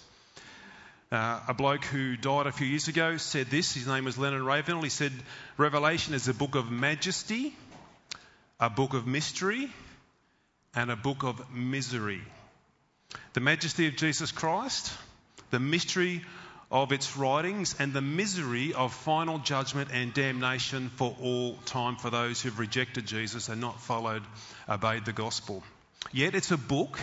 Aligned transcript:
Uh, 1.11 1.41
a 1.49 1.55
bloke 1.55 1.85
who 1.85 2.17
died 2.17 2.47
a 2.47 2.53
few 2.53 2.67
years 2.67 2.89
ago 2.89 3.17
said 3.17 3.49
this. 3.49 3.75
His 3.75 3.87
name 3.87 4.05
was 4.05 4.17
Leonard 4.17 4.43
Ravenhill. 4.43 4.83
He 4.83 4.91
said, 4.91 5.13
Revelation 5.57 6.15
is 6.15 6.29
a 6.29 6.35
book 6.35 6.55
of 6.55 6.71
majesty, 6.71 7.55
a 8.59 8.71
book 8.71 8.95
of 8.95 9.07
mystery, 9.07 9.71
and 10.75 10.91
a 10.91 10.97
book 10.97 11.23
of 11.23 11.53
misery. 11.53 12.23
The 13.33 13.41
majesty 13.41 13.87
of 13.89 13.97
Jesus 13.97 14.33
Christ, 14.33 14.93
the 15.51 15.61
mystery 15.61 16.23
of 16.71 16.93
its 16.93 17.17
writings 17.17 17.77
and 17.79 17.93
the 17.93 18.03
misery 18.03 18.75
of 18.75 18.93
final 18.93 19.39
judgment 19.39 19.91
and 19.93 20.13
damnation 20.13 20.91
for 20.97 21.17
all 21.21 21.55
time 21.65 21.97
for 21.97 22.11
those 22.11 22.43
who've 22.43 22.59
rejected 22.59 23.07
Jesus 23.07 23.49
and 23.49 23.61
not 23.61 23.81
followed, 23.81 24.23
obeyed 24.69 25.05
the 25.05 25.13
gospel. 25.13 25.63
Yet 26.13 26.35
it's 26.35 26.51
a 26.51 26.57
book 26.57 26.99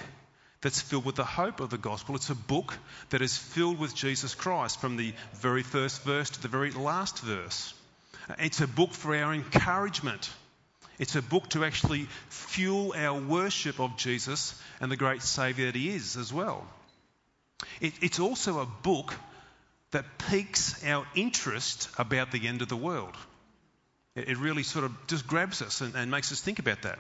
that's 0.61 0.81
filled 0.81 1.05
with 1.05 1.16
the 1.16 1.25
hope 1.25 1.59
of 1.59 1.69
the 1.69 1.77
gospel. 1.77 2.16
It's 2.16 2.30
a 2.30 2.36
book 2.36 2.77
that 3.09 3.21
is 3.21 3.38
filled 3.38 3.80
with 3.80 3.95
Jesus 3.95 4.36
Christ 4.36 4.80
from 4.80 4.97
the 4.97 5.14
very 5.33 5.64
first 5.64 6.03
verse 6.03 6.30
to 6.31 6.41
the 6.41 6.47
very 6.47 6.71
last 6.71 7.19
verse. 7.19 7.73
It's 8.39 8.61
a 8.61 8.67
book 8.67 8.94
for 8.94 9.16
our 9.16 9.33
encouragement. 9.33 10.30
It's 10.99 11.16
a 11.16 11.21
book 11.21 11.49
to 11.49 11.66
actually 11.66 12.08
fuel 12.30 12.94
our 12.95 13.19
worship 13.19 13.80
of 13.80 13.97
Jesus 13.97 14.59
and 14.80 14.91
the 14.91 14.97
great 14.97 15.21
Saviour 15.21 15.71
that 15.71 15.77
He 15.77 15.89
is 15.89 16.16
as 16.16 16.31
well. 16.31 16.66
It, 17.81 17.94
it's 18.02 18.19
also 18.19 18.59
a 18.59 18.66
book 18.66 19.14
that 19.92 20.06
piques 20.30 20.83
our 20.86 21.06
interest 21.16 21.89
about 21.97 22.31
the 22.31 22.47
end 22.47 22.61
of 22.61 22.70
the 22.70 22.78
world. 22.78 23.16
It, 24.16 24.30
it 24.30 24.38
really 24.38 24.64
sort 24.64 24.86
of 24.86 24.92
just 25.08 25.28
grabs 25.28 25.61
us 25.61 25.81
and, 25.81 25.95
and 25.95 26.09
makes 26.11 26.31
us 26.31 26.42
think 26.42 26.59
about 26.59 26.81
that. 26.83 27.00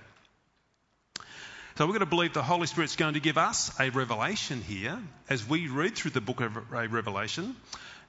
So 1.75 1.85
we're 1.85 1.93
going 1.93 2.01
to 2.01 2.05
believe 2.05 2.33
the 2.33 2.43
Holy 2.43 2.67
Spirit's 2.67 2.95
going 2.95 3.15
to 3.15 3.19
give 3.19 3.39
us 3.39 3.71
a 3.79 3.89
revelation 3.89 4.61
here 4.61 4.99
as 5.27 5.47
we 5.47 5.69
read 5.69 5.95
through 5.95 6.11
the 6.11 6.21
book 6.21 6.39
of 6.39 6.71
Revelation, 6.71 7.55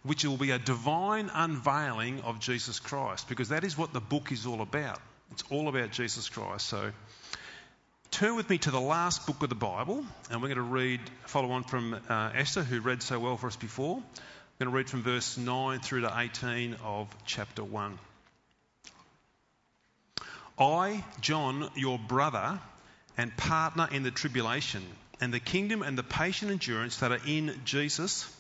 which 0.03 0.23
will 0.23 0.37
be 0.37 0.51
a 0.51 0.59
divine 0.59 1.31
unveiling 1.33 2.21
of 2.21 2.41
Jesus 2.41 2.79
Christ, 2.79 3.27
because 3.27 3.49
that 3.49 3.65
is 3.65 3.79
what 3.79 3.95
the 3.95 4.03
book 4.03 4.33
is 4.33 4.45
all 4.45 4.61
about. 4.61 5.01
It's 5.31 5.45
all 5.51 5.69
about 5.69 5.93
Jesus 5.93 6.29
Christ. 6.29 6.67
So 6.67 6.93
turn 8.15 8.37
with 8.37 8.49
me 8.49 8.57
to 8.57 8.71
the 8.71 8.81
last 8.81 9.27
book 9.27 9.43
of 9.43 9.49
the 9.49 9.57
Bible, 9.57 10.05
and 10.31 10.41
we're 10.41 10.47
going 10.47 10.55
to 10.55 10.63
read, 10.63 11.01
follow 11.25 11.51
on 11.51 11.65
from 11.65 11.99
uh, 12.09 12.31
Esther, 12.37 12.63
who 12.63 12.81
read 12.81 13.03
so 13.03 13.19
well 13.19 13.37
for 13.37 13.49
us 13.49 13.57
before. 13.57 13.97
I'm 13.97 14.03
going 14.61 14.71
to 14.71 14.77
read 14.77 14.89
from 14.89 15.03
verse 15.03 15.37
9 15.37 15.81
through 15.81 16.03
to 16.03 16.13
18 16.17 16.77
of 16.85 17.09
chapter 17.27 17.65
1. 17.65 17.99
I, 20.61 21.05
John, 21.23 21.69
your 21.75 21.99
brother 21.99 22.61
and 23.19 23.37
partner 23.37 23.89
in 23.91 24.05
the 24.05 24.13
tribulation, 24.13 24.85
and 25.21 25.35
the 25.35 25.41
kingdom 25.41 25.83
and 25.83 25.99
the 25.99 26.05
patient 26.05 26.53
endurance 26.53 26.99
that 26.99 27.11
are 27.11 27.27
in 27.27 27.63
Jesus, 27.65 28.33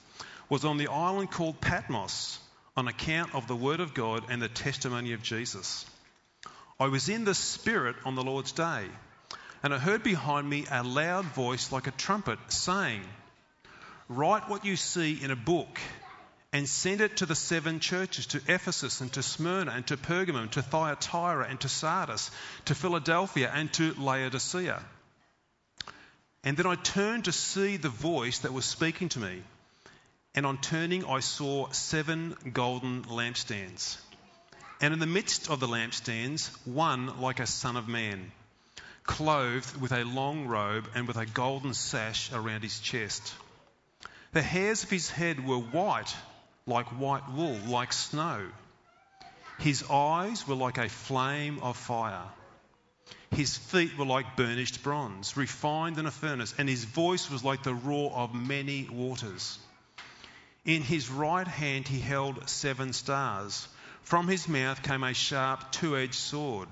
was 0.49 0.65
on 0.65 0.79
the 0.79 0.87
island 0.87 1.33
called 1.33 1.61
Patmos 1.61 2.39
on 2.77 2.87
account 2.87 3.35
of 3.35 3.49
the 3.49 3.56
word 3.56 3.81
of 3.81 3.93
God 3.93 4.27
and 4.31 4.41
the 4.41 4.49
testimony 4.49 5.15
of 5.15 5.23
Jesus. 5.25 5.85
I 6.79 6.87
was 6.87 7.09
in 7.09 7.25
the 7.25 7.35
Spirit 7.35 7.97
on 8.05 8.15
the 8.15 8.23
Lord's 8.23 8.53
day 8.53 8.87
and 9.64 9.72
I 9.72 9.78
heard 9.78 10.02
behind 10.02 10.48
me 10.48 10.66
a 10.70 10.82
loud 10.82 11.25
voice 11.25 11.72
like 11.72 11.86
a 11.86 11.91
trumpet 11.91 12.38
saying, 12.48 13.00
Write 14.10 14.50
what 14.50 14.66
you 14.66 14.76
see 14.76 15.19
in 15.25 15.30
a 15.30 15.36
book 15.36 15.80
and 16.52 16.69
send 16.69 17.00
it 17.00 17.16
to 17.16 17.26
the 17.26 17.34
seven 17.34 17.80
churches 17.80 18.26
to 18.26 18.42
Ephesus 18.47 19.00
and 19.00 19.10
to 19.14 19.22
Smyrna 19.22 19.70
and 19.70 19.86
to 19.86 19.97
Pergamum, 19.97 20.50
to 20.50 20.60
Thyatira 20.60 21.48
and 21.48 21.58
to 21.60 21.70
Sardis, 21.70 22.30
to 22.66 22.75
Philadelphia 22.75 23.50
and 23.54 23.72
to 23.72 23.94
Laodicea. 23.94 24.84
And 26.44 26.58
then 26.58 26.66
I 26.66 26.75
turned 26.75 27.25
to 27.25 27.32
see 27.32 27.78
the 27.78 27.88
voice 27.88 28.41
that 28.41 28.52
was 28.52 28.66
speaking 28.66 29.08
to 29.08 29.19
me. 29.19 29.42
And 30.34 30.44
on 30.44 30.58
turning, 30.58 31.06
I 31.06 31.20
saw 31.20 31.70
seven 31.70 32.36
golden 32.52 33.04
lampstands. 33.04 33.96
And 34.82 34.92
in 34.92 35.00
the 35.00 35.06
midst 35.06 35.48
of 35.48 35.58
the 35.58 35.69
lampstands, 35.69 36.50
one 36.66 37.19
like 37.22 37.41
a 37.41 37.46
son 37.46 37.78
of 37.78 37.88
man 37.88 38.31
clothed 39.04 39.81
with 39.81 39.92
a 39.92 40.04
long 40.04 40.47
robe 40.47 40.88
and 40.94 41.06
with 41.06 41.16
a 41.16 41.26
golden 41.26 41.75
sash 41.75 42.32
around 42.32 42.62
his 42.62 42.81
chest. 42.81 43.34
The 44.32 44.42
hairs 44.42 44.82
of 44.82 44.91
his 44.91 45.10
head 45.10 45.47
were 45.47 45.59
white, 45.59 46.15
like 46.66 46.87
white 46.98 47.31
wool, 47.31 47.59
like 47.66 47.93
snow. 47.93 48.48
His 49.59 49.84
eyes 49.88 50.48
were 50.48 50.56
like 50.56 50.78
a 50.78 50.88
flame 50.88 51.60
of 51.62 51.76
fire. 51.76 52.25
His 53.31 53.56
feet 53.56 53.97
were 53.97 54.06
like 54.06 54.37
burnished 54.37 54.82
bronze, 54.82 55.37
refined 55.37 55.98
in 55.98 56.06
a 56.06 56.10
furnace, 56.10 56.54
and 56.56 56.69
his 56.69 56.84
voice 56.84 57.31
was 57.31 57.44
like 57.44 57.62
the 57.62 57.75
roar 57.75 58.12
of 58.12 58.34
many 58.34 58.88
waters. 58.91 59.59
In 60.64 60.82
his 60.82 61.10
right 61.10 61.47
hand 61.47 61.87
he 61.87 62.00
held 62.00 62.48
seven 62.48 62.93
stars. 62.93 63.69
From 64.03 64.28
his 64.28 64.48
mouth 64.48 64.82
came 64.82 65.03
a 65.04 65.14
sharp 65.14 65.70
two 65.72 65.97
edged 65.97 66.14
sword 66.14 66.69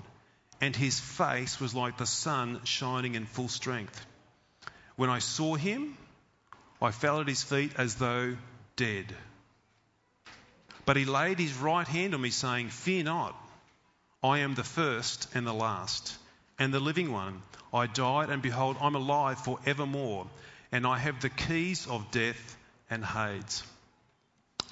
and 0.63 0.77
his 0.77 1.01
face 1.01 1.61
was 1.61 1.75
like 1.75 1.99
the 1.99 2.07
sun 2.07 2.61
shining 2.63 3.17
in 3.17 3.27
full 3.27 3.49
strength. 3.49 4.07
When 4.95 5.11
I 5.11 5.19
saw 5.19 5.57
him, 5.57 5.99
I 6.81 6.93
fell 6.93 7.21
at 7.21 7.27
his 7.27 7.43
feet 7.43 7.73
as 7.77 7.97
though 7.97 8.37
dead. 8.77 9.13
But 10.87 10.97
he 10.97 11.05
laid 11.05 11.41
his 11.41 11.55
right 11.55 11.87
hand 11.87 12.15
on 12.15 12.21
me, 12.21 12.31
saying, 12.31 12.69
Fear 12.69 13.05
not, 13.05 13.35
I 14.23 14.39
am 14.39 14.55
the 14.55 14.63
first 14.63 15.29
and 15.35 15.45
the 15.45 15.53
last, 15.53 16.17
and 16.61 16.73
the 16.73 16.81
living 16.81 17.11
one. 17.11 17.43
I 17.75 17.89
died, 17.89 18.31
and 18.31 18.41
behold, 18.41 18.77
I'm 18.81 18.95
alive 18.95 19.41
for 19.41 19.59
evermore, 19.67 20.29
and 20.71 20.87
I 20.87 20.97
have 20.97 21.21
the 21.21 21.31
keys 21.31 21.89
of 21.89 22.13
death 22.13 22.57
and 22.89 23.05
Hades. 23.05 23.65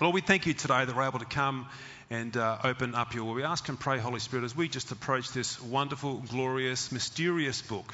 Lord, 0.00 0.14
we 0.14 0.22
thank 0.22 0.46
you 0.46 0.54
today 0.54 0.86
that 0.86 0.96
we're 0.96 1.06
able 1.06 1.18
to 1.18 1.26
come 1.26 1.66
and 2.08 2.34
uh, 2.34 2.56
open 2.64 2.94
up 2.94 3.14
your 3.14 3.24
word. 3.24 3.34
We 3.34 3.42
ask 3.42 3.68
and 3.68 3.78
pray, 3.78 3.98
Holy 3.98 4.18
Spirit, 4.18 4.46
as 4.46 4.56
we 4.56 4.66
just 4.66 4.90
approach 4.92 5.30
this 5.32 5.60
wonderful, 5.60 6.24
glorious, 6.30 6.90
mysterious 6.90 7.60
book. 7.60 7.92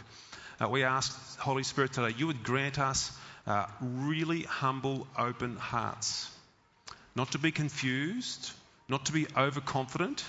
Uh, 0.63 0.69
we 0.69 0.85
ask, 0.85 1.37
Holy 1.41 1.65
Spirit, 1.65 1.95
today 1.95 2.15
you 2.17 2.29
would 2.29 2.45
grant 2.45 2.79
us 2.79 3.11
uh, 3.49 3.67
really 3.81 4.43
humble, 4.43 5.09
open 5.19 5.57
hearts. 5.57 6.31
Not 7.17 7.33
to 7.33 7.39
be 7.39 7.51
confused, 7.51 8.53
not 8.89 9.07
to 9.07 9.13
be 9.13 9.27
overconfident, 9.37 10.25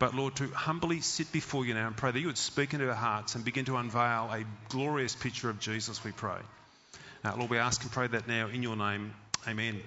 but 0.00 0.16
Lord, 0.16 0.34
to 0.36 0.48
humbly 0.48 1.00
sit 1.00 1.30
before 1.30 1.64
you 1.64 1.74
now 1.74 1.86
and 1.86 1.96
pray 1.96 2.10
that 2.10 2.18
you 2.18 2.26
would 2.26 2.38
speak 2.38 2.74
into 2.74 2.88
our 2.88 2.94
hearts 2.96 3.36
and 3.36 3.44
begin 3.44 3.66
to 3.66 3.76
unveil 3.76 4.30
a 4.32 4.42
glorious 4.68 5.14
picture 5.14 5.48
of 5.48 5.60
Jesus, 5.60 6.02
we 6.02 6.10
pray. 6.10 6.40
Uh, 7.24 7.36
Lord, 7.36 7.50
we 7.50 7.58
ask 7.58 7.82
and 7.82 7.92
pray 7.92 8.08
that 8.08 8.26
now 8.26 8.48
in 8.48 8.64
your 8.64 8.74
name. 8.74 9.14
Amen. 9.46 9.80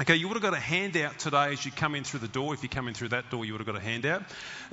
Okay, 0.00 0.16
you 0.16 0.28
would 0.28 0.34
have 0.34 0.42
got 0.42 0.54
a 0.54 0.60
handout 0.60 1.18
today 1.18 1.52
as 1.52 1.62
you 1.62 1.70
come 1.70 1.94
in 1.94 2.04
through 2.04 2.20
the 2.20 2.28
door. 2.28 2.54
If 2.54 2.62
you 2.62 2.70
come 2.70 2.88
in 2.88 2.94
through 2.94 3.10
that 3.10 3.28
door, 3.28 3.44
you 3.44 3.52
would 3.52 3.58
have 3.58 3.66
got 3.66 3.76
a 3.76 3.84
handout. 3.84 4.22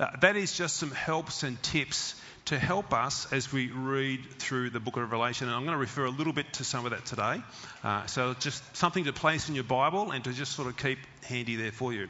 Uh, 0.00 0.06
that 0.22 0.36
is 0.36 0.56
just 0.56 0.78
some 0.78 0.90
helps 0.90 1.42
and 1.42 1.62
tips 1.62 2.14
to 2.46 2.58
help 2.58 2.94
us 2.94 3.30
as 3.30 3.52
we 3.52 3.66
read 3.70 4.24
through 4.38 4.70
the 4.70 4.80
book 4.80 4.96
of 4.96 5.02
Revelation. 5.02 5.48
And 5.48 5.54
I'm 5.54 5.64
going 5.64 5.74
to 5.74 5.78
refer 5.78 6.06
a 6.06 6.10
little 6.10 6.32
bit 6.32 6.50
to 6.54 6.64
some 6.64 6.86
of 6.86 6.92
that 6.92 7.04
today. 7.04 7.42
Uh, 7.84 8.06
so 8.06 8.32
just 8.40 8.74
something 8.74 9.04
to 9.04 9.12
place 9.12 9.50
in 9.50 9.54
your 9.54 9.64
Bible 9.64 10.12
and 10.12 10.24
to 10.24 10.32
just 10.32 10.52
sort 10.52 10.66
of 10.66 10.78
keep 10.78 10.98
handy 11.24 11.56
there 11.56 11.72
for 11.72 11.92
you. 11.92 12.08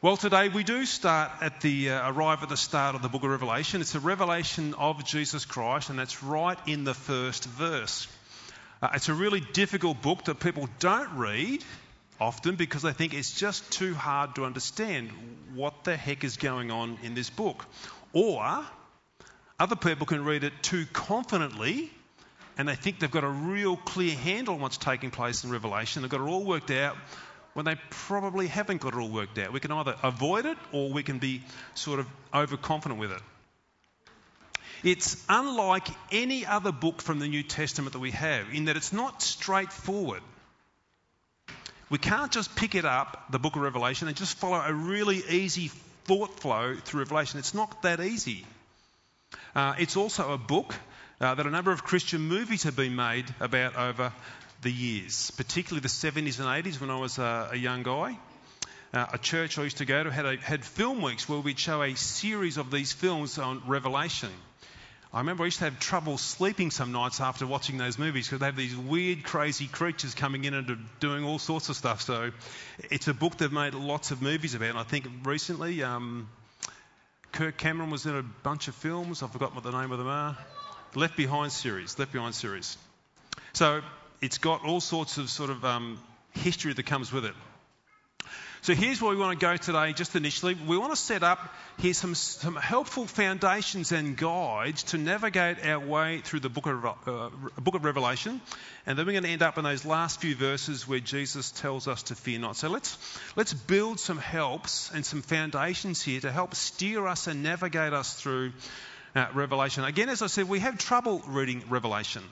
Well, 0.00 0.16
today 0.16 0.48
we 0.48 0.64
do 0.64 0.86
start 0.86 1.30
at 1.42 1.60
the 1.60 1.90
uh, 1.90 2.10
arrive 2.10 2.42
at 2.42 2.48
the 2.48 2.56
start 2.56 2.94
of 2.94 3.02
the 3.02 3.10
book 3.10 3.22
of 3.22 3.28
Revelation. 3.28 3.82
It's 3.82 3.94
a 3.94 4.00
revelation 4.00 4.72
of 4.72 5.04
Jesus 5.04 5.44
Christ, 5.44 5.90
and 5.90 5.98
that's 5.98 6.22
right 6.22 6.56
in 6.66 6.84
the 6.84 6.94
first 6.94 7.44
verse. 7.44 8.08
Uh, 8.82 8.88
it's 8.94 9.10
a 9.10 9.14
really 9.14 9.40
difficult 9.40 10.00
book 10.00 10.24
that 10.24 10.40
people 10.40 10.68
don't 10.78 11.16
read 11.16 11.62
often 12.18 12.56
because 12.56 12.80
they 12.80 12.92
think 12.92 13.12
it's 13.12 13.38
just 13.38 13.70
too 13.70 13.94
hard 13.94 14.34
to 14.36 14.44
understand 14.44 15.10
what 15.54 15.84
the 15.84 15.96
heck 15.96 16.24
is 16.24 16.38
going 16.38 16.70
on 16.70 16.98
in 17.02 17.14
this 17.14 17.28
book. 17.28 17.66
Or 18.14 18.64
other 19.58 19.76
people 19.76 20.06
can 20.06 20.24
read 20.24 20.44
it 20.44 20.54
too 20.62 20.86
confidently 20.92 21.90
and 22.56 22.66
they 22.66 22.74
think 22.74 23.00
they've 23.00 23.10
got 23.10 23.24
a 23.24 23.28
real 23.28 23.76
clear 23.76 24.16
handle 24.16 24.54
on 24.54 24.60
what's 24.60 24.78
taking 24.78 25.10
place 25.10 25.44
in 25.44 25.50
Revelation. 25.50 26.00
They've 26.00 26.10
got 26.10 26.20
it 26.20 26.30
all 26.30 26.44
worked 26.44 26.70
out 26.70 26.96
when 27.52 27.66
they 27.66 27.76
probably 27.90 28.46
haven't 28.46 28.80
got 28.80 28.94
it 28.94 28.98
all 28.98 29.08
worked 29.08 29.38
out. 29.38 29.52
We 29.52 29.60
can 29.60 29.72
either 29.72 29.94
avoid 30.02 30.46
it 30.46 30.56
or 30.72 30.90
we 30.90 31.02
can 31.02 31.18
be 31.18 31.42
sort 31.74 32.00
of 32.00 32.06
overconfident 32.32 32.98
with 32.98 33.12
it. 33.12 33.20
It's 34.82 35.22
unlike 35.28 35.88
any 36.10 36.46
other 36.46 36.72
book 36.72 37.02
from 37.02 37.18
the 37.18 37.28
New 37.28 37.42
Testament 37.42 37.92
that 37.92 37.98
we 37.98 38.12
have 38.12 38.46
in 38.52 38.66
that 38.66 38.76
it's 38.76 38.92
not 38.92 39.22
straightforward. 39.22 40.22
We 41.90 41.98
can't 41.98 42.32
just 42.32 42.54
pick 42.56 42.74
it 42.74 42.84
up, 42.84 43.30
the 43.30 43.38
book 43.38 43.56
of 43.56 43.62
Revelation, 43.62 44.08
and 44.08 44.16
just 44.16 44.38
follow 44.38 44.60
a 44.60 44.72
really 44.72 45.22
easy 45.28 45.68
thought 46.04 46.40
flow 46.40 46.76
through 46.76 47.00
Revelation. 47.00 47.38
It's 47.40 47.52
not 47.52 47.82
that 47.82 48.00
easy. 48.00 48.46
Uh, 49.54 49.74
it's 49.78 49.96
also 49.96 50.32
a 50.32 50.38
book 50.38 50.74
uh, 51.20 51.34
that 51.34 51.46
a 51.46 51.50
number 51.50 51.72
of 51.72 51.84
Christian 51.84 52.22
movies 52.22 52.62
have 52.62 52.76
been 52.76 52.96
made 52.96 53.26
about 53.40 53.76
over 53.76 54.12
the 54.62 54.70
years, 54.70 55.30
particularly 55.32 55.80
the 55.80 55.88
70s 55.88 56.38
and 56.38 56.48
80s 56.48 56.80
when 56.80 56.90
I 56.90 56.98
was 56.98 57.18
uh, 57.18 57.50
a 57.52 57.56
young 57.56 57.82
guy. 57.82 58.18
Uh, 58.92 59.06
a 59.12 59.18
church 59.18 59.58
I 59.58 59.64
used 59.64 59.78
to 59.78 59.84
go 59.84 60.02
to 60.02 60.10
had, 60.10 60.26
a, 60.26 60.36
had 60.36 60.64
film 60.64 61.02
weeks 61.02 61.28
where 61.28 61.40
we'd 61.40 61.58
show 61.58 61.82
a 61.82 61.94
series 61.96 62.56
of 62.56 62.70
these 62.70 62.92
films 62.92 63.38
on 63.38 63.62
Revelation. 63.66 64.30
I 65.12 65.18
remember 65.18 65.42
I 65.42 65.46
used 65.46 65.58
to 65.58 65.64
have 65.64 65.80
trouble 65.80 66.18
sleeping 66.18 66.70
some 66.70 66.92
nights 66.92 67.20
after 67.20 67.44
watching 67.44 67.78
those 67.78 67.98
movies 67.98 68.26
because 68.26 68.38
they 68.38 68.46
have 68.46 68.54
these 68.54 68.76
weird, 68.76 69.24
crazy 69.24 69.66
creatures 69.66 70.14
coming 70.14 70.44
in 70.44 70.54
and 70.54 70.86
doing 71.00 71.24
all 71.24 71.40
sorts 71.40 71.68
of 71.68 71.74
stuff. 71.74 72.00
So 72.00 72.30
it's 72.90 73.08
a 73.08 73.14
book 73.14 73.36
they've 73.36 73.50
made 73.50 73.74
lots 73.74 74.12
of 74.12 74.22
movies 74.22 74.54
about. 74.54 74.70
And 74.70 74.78
I 74.78 74.84
think 74.84 75.06
recently 75.24 75.82
um, 75.82 76.28
Kirk 77.32 77.56
Cameron 77.56 77.90
was 77.90 78.06
in 78.06 78.14
a 78.14 78.22
bunch 78.22 78.68
of 78.68 78.76
films. 78.76 79.24
I've 79.24 79.32
forgotten 79.32 79.56
what 79.56 79.64
the 79.64 79.72
name 79.72 79.90
of 79.90 79.98
them 79.98 80.06
are. 80.06 80.38
Left 80.94 81.16
Behind 81.16 81.50
series. 81.50 81.98
Left 81.98 82.12
Behind 82.12 82.32
series. 82.32 82.78
So 83.52 83.80
it's 84.20 84.38
got 84.38 84.64
all 84.64 84.80
sorts 84.80 85.18
of 85.18 85.28
sort 85.28 85.50
of 85.50 85.64
um, 85.64 85.98
history 86.34 86.72
that 86.72 86.86
comes 86.86 87.12
with 87.12 87.24
it. 87.24 87.34
So 88.62 88.74
here's 88.74 89.00
where 89.00 89.10
we 89.10 89.16
want 89.16 89.40
to 89.40 89.46
go 89.46 89.56
today, 89.56 89.94
just 89.94 90.14
initially. 90.16 90.54
We 90.54 90.76
want 90.76 90.92
to 90.92 90.96
set 90.96 91.22
up 91.22 91.38
here 91.78 91.94
some, 91.94 92.14
some 92.14 92.56
helpful 92.56 93.06
foundations 93.06 93.90
and 93.90 94.14
guides 94.14 94.82
to 94.84 94.98
navigate 94.98 95.64
our 95.64 95.78
way 95.78 96.18
through 96.18 96.40
the 96.40 96.50
book 96.50 96.66
of, 96.66 96.84
uh, 96.84 97.30
book 97.58 97.74
of 97.74 97.84
Revelation. 97.86 98.38
And 98.84 98.98
then 98.98 99.06
we're 99.06 99.12
going 99.12 99.24
to 99.24 99.30
end 99.30 99.40
up 99.40 99.56
in 99.56 99.64
those 99.64 99.86
last 99.86 100.20
few 100.20 100.34
verses 100.34 100.86
where 100.86 101.00
Jesus 101.00 101.50
tells 101.52 101.88
us 101.88 102.02
to 102.04 102.14
fear 102.14 102.38
not. 102.38 102.54
So 102.56 102.68
let's, 102.68 102.98
let's 103.34 103.54
build 103.54 103.98
some 103.98 104.18
helps 104.18 104.90
and 104.92 105.06
some 105.06 105.22
foundations 105.22 106.02
here 106.02 106.20
to 106.20 106.30
help 106.30 106.54
steer 106.54 107.06
us 107.06 107.28
and 107.28 107.42
navigate 107.42 107.94
us 107.94 108.12
through 108.12 108.52
uh, 109.14 109.28
Revelation. 109.32 109.84
Again, 109.84 110.10
as 110.10 110.20
I 110.20 110.26
said, 110.26 110.50
we 110.50 110.60
have 110.60 110.76
trouble 110.76 111.22
reading 111.26 111.64
Revelation. 111.70 112.22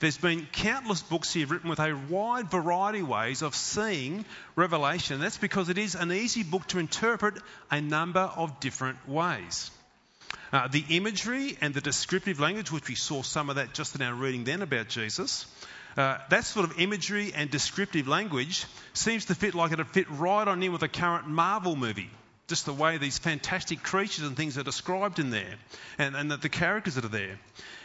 There's 0.00 0.16
been 0.16 0.46
countless 0.52 1.02
books 1.02 1.32
here 1.32 1.46
written 1.46 1.68
with 1.68 1.78
a 1.78 1.92
wide 2.08 2.50
variety 2.50 3.00
of 3.00 3.08
ways 3.08 3.42
of 3.42 3.54
seeing 3.54 4.24
Revelation. 4.56 5.20
That's 5.20 5.36
because 5.36 5.68
it 5.68 5.76
is 5.76 5.94
an 5.94 6.10
easy 6.10 6.42
book 6.42 6.66
to 6.68 6.78
interpret 6.78 7.34
a 7.70 7.82
number 7.82 8.20
of 8.20 8.60
different 8.60 9.06
ways. 9.06 9.70
Uh, 10.52 10.68
the 10.68 10.84
imagery 10.88 11.56
and 11.60 11.74
the 11.74 11.80
descriptive 11.82 12.40
language, 12.40 12.72
which 12.72 12.88
we 12.88 12.94
saw 12.94 13.22
some 13.22 13.50
of 13.50 13.56
that 13.56 13.74
just 13.74 13.94
in 13.94 14.02
our 14.02 14.14
reading 14.14 14.44
then 14.44 14.62
about 14.62 14.88
Jesus, 14.88 15.46
uh, 15.96 16.18
that 16.30 16.44
sort 16.44 16.68
of 16.68 16.80
imagery 16.80 17.32
and 17.34 17.50
descriptive 17.50 18.08
language 18.08 18.64
seems 18.94 19.26
to 19.26 19.34
fit 19.34 19.54
like 19.54 19.70
it'd 19.70 19.86
fit 19.88 20.08
right 20.10 20.48
on 20.48 20.62
in 20.62 20.72
with 20.72 20.82
a 20.82 20.88
current 20.88 21.28
Marvel 21.28 21.76
movie. 21.76 22.10
Just 22.48 22.66
the 22.66 22.72
way 22.72 22.96
these 22.96 23.18
fantastic 23.18 23.82
creatures 23.82 24.24
and 24.24 24.36
things 24.36 24.58
are 24.58 24.64
described 24.64 25.18
in 25.18 25.30
there, 25.30 25.54
and, 25.98 26.16
and 26.16 26.30
the, 26.30 26.36
the 26.36 26.48
characters 26.48 26.96
that 26.96 27.04
are 27.04 27.08
there. 27.08 27.38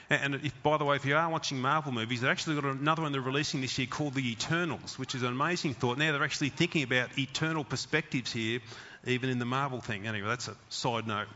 And 0.10 0.36
if, 0.36 0.62
by 0.62 0.78
the 0.78 0.86
way, 0.86 0.96
if 0.96 1.06
you 1.06 1.16
are 1.16 1.30
watching 1.30 1.60
Marvel 1.60 1.92
movies, 1.92 2.22
they've 2.22 2.30
actually 2.30 2.62
got 2.62 2.66
another 2.66 3.02
one 3.02 3.12
they're 3.12 3.22
releasing 3.22 3.62
this 3.62 3.78
year 3.80 3.88
called 3.88 4.14
The 4.14 4.32
Eternals, 4.32 5.00
which 5.00 5.16
is 5.16 5.24
an 5.24 5.30
amazing 5.30 5.74
thought. 5.74 5.98
Now 5.98 6.12
they're 6.12 6.24
actually 6.24 6.50
thinking 6.50 6.84
about 6.84 7.18
eternal 7.18 7.64
perspectives 7.64 8.32
here, 8.32 8.60
even 9.06 9.30
in 9.30 9.40
the 9.40 9.46
Marvel 9.46 9.82
thing. 9.82 10.06
Anyway, 10.06 10.28
that's 10.28 10.48
a 10.48 10.56
side 10.70 11.08
note. 11.08 11.28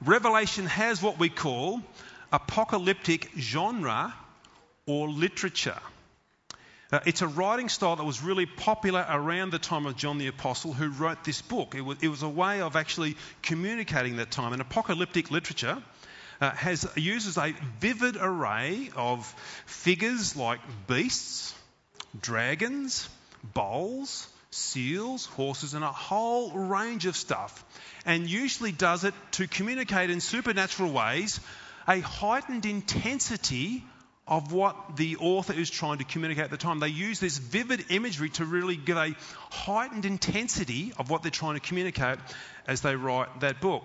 Revelation 0.00 0.66
has 0.66 1.02
what 1.02 1.18
we 1.18 1.28
call 1.28 1.82
apocalyptic 2.32 3.30
genre 3.36 4.14
or 4.86 5.08
literature. 5.08 5.78
Uh, 6.92 7.00
it's 7.04 7.20
a 7.20 7.26
writing 7.26 7.68
style 7.68 7.96
that 7.96 8.04
was 8.04 8.22
really 8.22 8.46
popular 8.46 9.04
around 9.10 9.50
the 9.50 9.58
time 9.58 9.86
of 9.86 9.96
John 9.96 10.18
the 10.18 10.28
Apostle, 10.28 10.72
who 10.72 10.88
wrote 10.88 11.24
this 11.24 11.42
book. 11.42 11.74
It 11.74 11.82
was, 11.82 11.98
it 12.00 12.08
was 12.08 12.22
a 12.22 12.28
way 12.28 12.62
of 12.62 12.76
actually 12.76 13.16
communicating 13.42 14.16
that 14.16 14.30
time. 14.30 14.52
And 14.52 14.62
apocalyptic 14.62 15.32
literature 15.32 15.82
uh, 16.40 16.50
has, 16.52 16.88
uses 16.96 17.36
a 17.36 17.54
vivid 17.80 18.16
array 18.16 18.90
of 18.96 19.26
figures 19.66 20.36
like 20.36 20.60
beasts, 20.86 21.54
dragons, 22.20 23.08
bowls, 23.54 24.28
seals, 24.50 25.26
horses, 25.26 25.74
and 25.74 25.84
a 25.84 25.92
whole 25.92 26.50
range 26.52 27.06
of 27.06 27.16
stuff, 27.16 27.64
and 28.06 28.28
usually 28.28 28.72
does 28.72 29.04
it 29.04 29.14
to 29.32 29.46
communicate 29.46 30.10
in 30.10 30.20
supernatural 30.20 30.92
ways 30.92 31.40
a 31.86 32.00
heightened 32.00 32.66
intensity 32.66 33.84
of 34.26 34.52
what 34.52 34.96
the 34.96 35.16
author 35.16 35.54
is 35.54 35.70
trying 35.70 35.98
to 35.98 36.04
communicate 36.04 36.44
at 36.44 36.50
the 36.50 36.58
time. 36.58 36.80
They 36.80 36.88
use 36.88 37.18
this 37.18 37.38
vivid 37.38 37.86
imagery 37.88 38.28
to 38.30 38.44
really 38.44 38.76
give 38.76 38.98
a 38.98 39.14
heightened 39.50 40.04
intensity 40.04 40.92
of 40.98 41.08
what 41.08 41.22
they're 41.22 41.30
trying 41.30 41.54
to 41.54 41.60
communicate 41.60 42.18
as 42.66 42.82
they 42.82 42.94
write 42.94 43.40
that 43.40 43.62
book. 43.62 43.82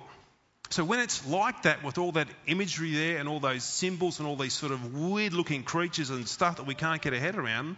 So 0.73 0.83
when 0.83 0.99
it's 0.99 1.23
like 1.27 1.61
that, 1.63 1.83
with 1.83 1.99
all 1.99 2.13
that 2.13 2.27
imagery 2.47 2.95
there 2.95 3.19
and 3.19 3.29
all 3.29 3.39
those 3.39 3.63
symbols 3.63 4.17
and 4.17 4.27
all 4.27 4.35
these 4.35 4.55
sort 4.55 4.71
of 4.71 4.95
weird 4.95 5.31
looking 5.31 5.61
creatures 5.61 6.09
and 6.09 6.27
stuff 6.27 6.57
that 6.57 6.65
we 6.65 6.73
can't 6.73 6.99
get 6.99 7.13
our 7.13 7.19
head 7.19 7.35
around, 7.35 7.77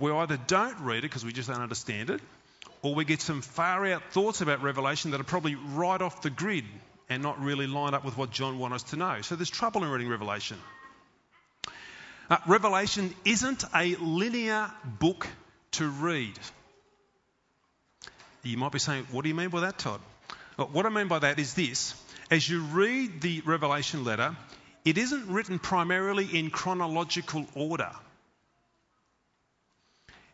we 0.00 0.10
either 0.10 0.36
don't 0.48 0.80
read 0.80 0.98
it 0.98 1.02
because 1.02 1.24
we 1.24 1.32
just 1.32 1.48
don't 1.48 1.62
understand 1.62 2.10
it, 2.10 2.20
or 2.82 2.92
we 2.92 3.04
get 3.04 3.20
some 3.20 3.40
far 3.40 3.86
out 3.86 4.02
thoughts 4.10 4.40
about 4.40 4.64
Revelation 4.64 5.12
that 5.12 5.20
are 5.20 5.22
probably 5.22 5.54
right 5.54 6.02
off 6.02 6.22
the 6.22 6.30
grid 6.30 6.64
and 7.08 7.22
not 7.22 7.40
really 7.40 7.68
line 7.68 7.94
up 7.94 8.04
with 8.04 8.18
what 8.18 8.32
John 8.32 8.58
wants 8.58 8.82
us 8.82 8.90
to 8.90 8.96
know. 8.96 9.20
So 9.20 9.36
there's 9.36 9.48
trouble 9.48 9.84
in 9.84 9.90
reading 9.90 10.08
Revelation. 10.08 10.58
Uh, 12.28 12.38
Revelation 12.48 13.14
isn't 13.24 13.62
a 13.72 13.94
linear 13.94 14.72
book 14.98 15.28
to 15.72 15.88
read. 15.88 16.36
You 18.42 18.58
might 18.58 18.72
be 18.72 18.80
saying, 18.80 19.06
What 19.12 19.22
do 19.22 19.28
you 19.28 19.36
mean 19.36 19.50
by 19.50 19.60
that, 19.60 19.78
Todd? 19.78 20.00
Well, 20.56 20.68
what 20.72 20.84
I 20.84 20.88
mean 20.88 21.06
by 21.06 21.20
that 21.20 21.38
is 21.38 21.54
this 21.54 21.94
as 22.34 22.48
you 22.48 22.62
read 22.62 23.20
the 23.20 23.42
Revelation 23.42 24.02
letter, 24.02 24.36
it 24.84 24.98
isn't 24.98 25.28
written 25.28 25.60
primarily 25.60 26.24
in 26.36 26.50
chronological 26.50 27.46
order. 27.54 27.92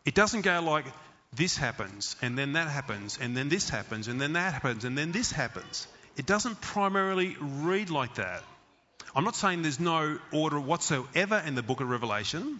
It 0.03 0.15
doesn't 0.15 0.41
go 0.41 0.61
like 0.61 0.85
this 1.31 1.55
happens, 1.55 2.15
and 2.23 2.35
then 2.35 2.53
that 2.53 2.69
happens, 2.69 3.19
and 3.21 3.37
then 3.37 3.49
this 3.49 3.69
happens, 3.69 4.07
and 4.07 4.19
then 4.19 4.33
that 4.33 4.51
happens, 4.51 4.83
and 4.83 4.97
then 4.97 5.11
this 5.11 5.31
happens. 5.31 5.87
It 6.17 6.25
doesn't 6.25 6.59
primarily 6.59 7.37
read 7.39 7.91
like 7.91 8.15
that. 8.15 8.41
I'm 9.15 9.23
not 9.23 9.35
saying 9.35 9.61
there's 9.61 9.79
no 9.79 10.17
order 10.31 10.59
whatsoever 10.59 11.43
in 11.45 11.53
the 11.53 11.61
book 11.61 11.81
of 11.81 11.89
Revelation, 11.89 12.59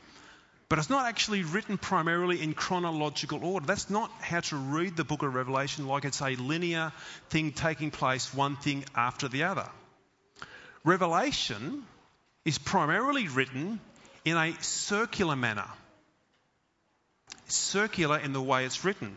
but 0.71 0.79
it's 0.79 0.89
not 0.89 1.05
actually 1.05 1.43
written 1.43 1.77
primarily 1.77 2.41
in 2.41 2.53
chronological 2.53 3.43
order. 3.43 3.65
That's 3.65 3.89
not 3.89 4.09
how 4.21 4.39
to 4.39 4.55
read 4.55 4.95
the 4.95 5.03
book 5.03 5.21
of 5.21 5.35
Revelation, 5.35 5.85
like 5.85 6.05
it's 6.05 6.21
a 6.21 6.37
linear 6.37 6.93
thing 7.27 7.51
taking 7.51 7.91
place, 7.91 8.33
one 8.33 8.55
thing 8.55 8.85
after 8.95 9.27
the 9.27 9.43
other. 9.43 9.67
Revelation 10.85 11.83
is 12.45 12.57
primarily 12.57 13.27
written 13.27 13.81
in 14.23 14.37
a 14.37 14.53
circular 14.61 15.35
manner. 15.35 15.67
Circular 17.49 18.19
in 18.19 18.31
the 18.31 18.41
way 18.41 18.63
it's 18.63 18.85
written. 18.85 19.13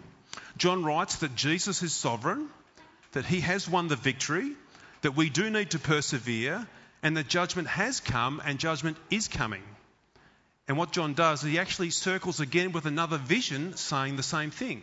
John 0.57 0.83
writes 0.83 1.19
that 1.19 1.37
Jesus 1.37 1.85
is 1.85 1.93
sovereign, 1.93 2.49
that 3.13 3.27
he 3.27 3.39
has 3.43 3.69
won 3.69 3.87
the 3.87 3.95
victory, 3.95 4.51
that 5.03 5.15
we 5.15 5.31
do 5.31 5.49
need 5.51 5.71
to 5.71 5.79
persevere, 5.79 6.67
and 7.05 7.17
that 7.17 7.29
judgment 7.29 7.69
has 7.69 8.01
come 8.01 8.43
and 8.45 8.59
judgment 8.59 8.97
is 9.09 9.29
coming. 9.29 9.63
And 10.67 10.79
what 10.79 10.93
John 10.93 11.15
does 11.15 11.45
is 11.45 11.51
he 11.51 11.59
actually 11.59 11.91
circles 11.91 12.41
again 12.41 12.73
with 12.73 12.87
another 12.87 13.19
vision 13.19 13.77
saying 13.77 14.17
the 14.17 14.23
same 14.23 14.51
thing. 14.51 14.83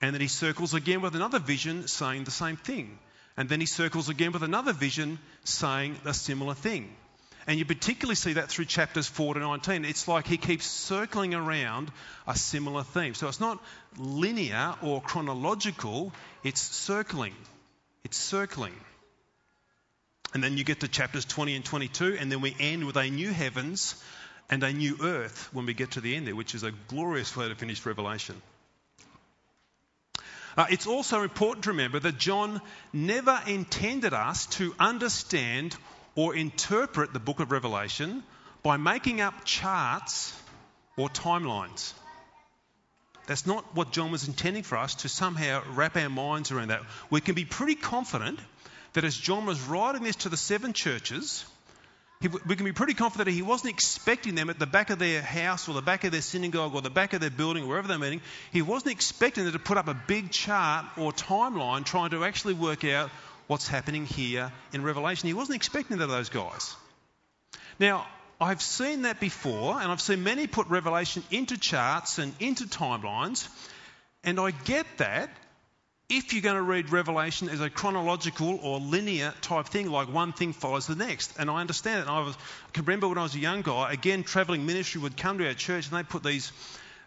And 0.00 0.14
then 0.14 0.20
he 0.20 0.28
circles 0.28 0.74
again 0.74 1.00
with 1.00 1.14
another 1.14 1.38
vision 1.38 1.88
saying 1.88 2.24
the 2.24 2.30
same 2.30 2.56
thing. 2.56 2.98
And 3.36 3.48
then 3.48 3.60
he 3.60 3.66
circles 3.66 4.08
again 4.08 4.32
with 4.32 4.42
another 4.42 4.72
vision 4.72 5.18
saying 5.44 5.96
a 6.04 6.12
similar 6.12 6.54
thing. 6.54 6.94
And 7.46 7.58
you 7.58 7.64
particularly 7.64 8.14
see 8.14 8.34
that 8.34 8.48
through 8.48 8.66
chapters 8.66 9.06
4 9.06 9.34
to 9.34 9.40
19. 9.40 9.84
It's 9.84 10.08
like 10.08 10.26
he 10.26 10.36
keeps 10.36 10.66
circling 10.66 11.34
around 11.34 11.90
a 12.26 12.36
similar 12.36 12.84
theme. 12.84 13.14
So 13.14 13.28
it's 13.28 13.40
not 13.40 13.62
linear 13.98 14.74
or 14.82 15.00
chronological, 15.02 16.12
it's 16.42 16.60
circling. 16.60 17.34
It's 18.02 18.16
circling. 18.16 18.74
And 20.32 20.42
then 20.42 20.56
you 20.56 20.64
get 20.64 20.80
to 20.80 20.88
chapters 20.88 21.24
20 21.24 21.54
and 21.54 21.64
22, 21.64 22.16
and 22.18 22.32
then 22.32 22.40
we 22.40 22.56
end 22.58 22.86
with 22.86 22.96
a 22.96 23.08
new 23.08 23.30
heavens 23.30 23.94
and 24.50 24.62
a 24.62 24.72
new 24.72 24.96
earth 25.02 25.48
when 25.52 25.66
we 25.66 25.74
get 25.74 25.92
to 25.92 26.00
the 26.00 26.14
end 26.14 26.26
there, 26.26 26.36
which 26.36 26.54
is 26.54 26.62
a 26.62 26.72
glorious 26.88 27.36
way 27.36 27.48
to 27.48 27.54
finish 27.54 27.84
Revelation. 27.84 28.40
Uh, 30.56 30.66
it's 30.70 30.86
also 30.86 31.22
important 31.22 31.64
to 31.64 31.70
remember 31.70 31.98
that 31.98 32.16
John 32.16 32.60
never 32.92 33.40
intended 33.46 34.12
us 34.12 34.46
to 34.46 34.74
understand 34.78 35.76
or 36.14 36.36
interpret 36.36 37.12
the 37.12 37.18
book 37.18 37.40
of 37.40 37.50
Revelation 37.50 38.22
by 38.62 38.76
making 38.76 39.20
up 39.20 39.44
charts 39.44 40.32
or 40.96 41.08
timelines. 41.08 41.92
That's 43.26 43.46
not 43.46 43.74
what 43.74 43.90
John 43.90 44.12
was 44.12 44.28
intending 44.28 44.62
for 44.62 44.76
us 44.78 44.96
to 44.96 45.08
somehow 45.08 45.62
wrap 45.70 45.96
our 45.96 46.10
minds 46.10 46.52
around 46.52 46.68
that. 46.68 46.82
We 47.10 47.20
can 47.20 47.34
be 47.34 47.44
pretty 47.44 47.74
confident 47.74 48.38
that 48.92 49.04
as 49.04 49.16
John 49.16 49.46
was 49.46 49.60
writing 49.62 50.02
this 50.04 50.16
to 50.16 50.28
the 50.28 50.36
seven 50.36 50.72
churches, 50.72 51.44
he, 52.24 52.28
we 52.46 52.56
can 52.56 52.64
be 52.64 52.72
pretty 52.72 52.94
confident 52.94 53.26
that 53.26 53.32
he 53.32 53.42
wasn't 53.42 53.74
expecting 53.74 54.34
them 54.34 54.48
at 54.48 54.58
the 54.58 54.66
back 54.66 54.88
of 54.88 54.98
their 54.98 55.20
house 55.20 55.68
or 55.68 55.74
the 55.74 55.82
back 55.82 56.04
of 56.04 56.12
their 56.12 56.22
synagogue 56.22 56.74
or 56.74 56.80
the 56.80 56.88
back 56.88 57.12
of 57.12 57.20
their 57.20 57.28
building, 57.28 57.68
wherever 57.68 57.86
they're 57.86 57.98
meeting. 57.98 58.22
He 58.50 58.62
wasn't 58.62 58.92
expecting 58.92 59.44
them 59.44 59.52
to 59.52 59.58
put 59.58 59.76
up 59.76 59.88
a 59.88 59.94
big 59.94 60.30
chart 60.30 60.86
or 60.96 61.12
timeline 61.12 61.84
trying 61.84 62.10
to 62.10 62.24
actually 62.24 62.54
work 62.54 62.82
out 62.82 63.10
what's 63.46 63.68
happening 63.68 64.06
here 64.06 64.50
in 64.72 64.82
Revelation. 64.82 65.26
He 65.26 65.34
wasn't 65.34 65.56
expecting 65.56 65.98
that 65.98 66.04
of 66.04 66.08
those 66.08 66.30
guys. 66.30 66.74
Now, 67.78 68.06
I've 68.40 68.62
seen 68.62 69.02
that 69.02 69.20
before, 69.20 69.78
and 69.78 69.92
I've 69.92 70.00
seen 70.00 70.22
many 70.22 70.46
put 70.46 70.68
Revelation 70.68 71.22
into 71.30 71.58
charts 71.58 72.18
and 72.18 72.32
into 72.40 72.64
timelines, 72.64 73.46
and 74.24 74.40
I 74.40 74.50
get 74.50 74.86
that 74.96 75.28
if 76.08 76.32
you're 76.32 76.42
going 76.42 76.56
to 76.56 76.62
read 76.62 76.90
Revelation 76.90 77.48
as 77.48 77.60
a 77.60 77.70
chronological 77.70 78.58
or 78.62 78.78
linear 78.78 79.32
type 79.40 79.66
thing, 79.66 79.90
like 79.90 80.12
one 80.12 80.32
thing 80.32 80.52
follows 80.52 80.86
the 80.86 80.94
next. 80.94 81.38
And 81.38 81.50
I 81.50 81.60
understand 81.60 82.02
it. 82.02 82.10
I, 82.10 82.20
was, 82.20 82.36
I 82.36 82.70
can 82.72 82.84
remember 82.84 83.08
when 83.08 83.18
I 83.18 83.22
was 83.22 83.34
a 83.34 83.38
young 83.38 83.62
guy, 83.62 83.92
again, 83.92 84.22
travelling 84.22 84.66
ministry 84.66 85.00
would 85.00 85.16
come 85.16 85.38
to 85.38 85.46
our 85.46 85.54
church 85.54 85.88
and 85.88 85.96
they 85.96 86.02
put 86.02 86.22
these 86.22 86.52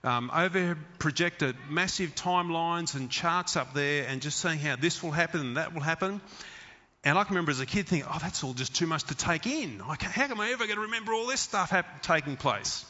um, 0.04 0.32
overhead 0.34 0.78
projected 1.00 1.56
massive 1.70 2.16
timelines 2.16 2.96
and 2.96 3.10
charts 3.10 3.56
up 3.56 3.74
there 3.74 4.08
and 4.08 4.22
just 4.22 4.40
saying 4.40 4.60
how 4.60 4.76
this 4.76 5.04
will 5.04 5.12
happen 5.12 5.42
and 5.42 5.58
that 5.58 5.74
will 5.74 5.82
happen. 5.82 6.20
And 7.04 7.18
I 7.18 7.24
can 7.24 7.36
remember 7.36 7.52
as 7.52 7.60
a 7.60 7.66
kid 7.66 7.88
thinking, 7.88 8.10
oh, 8.12 8.18
that's 8.20 8.44
all 8.44 8.54
just 8.54 8.76
too 8.76 8.88
much 8.88 9.04
to 9.06 9.16
take 9.16 9.46
in. 9.46 9.80
How 9.80 10.24
am 10.24 10.42
I 10.42 10.50
ever 10.52 10.66
going 10.66 10.78
to 10.78 10.82
remember 10.82 11.14
all 11.14 11.28
this 11.28 11.42
stuff 11.42 11.74
taking 12.02 12.36
place? 12.36 12.84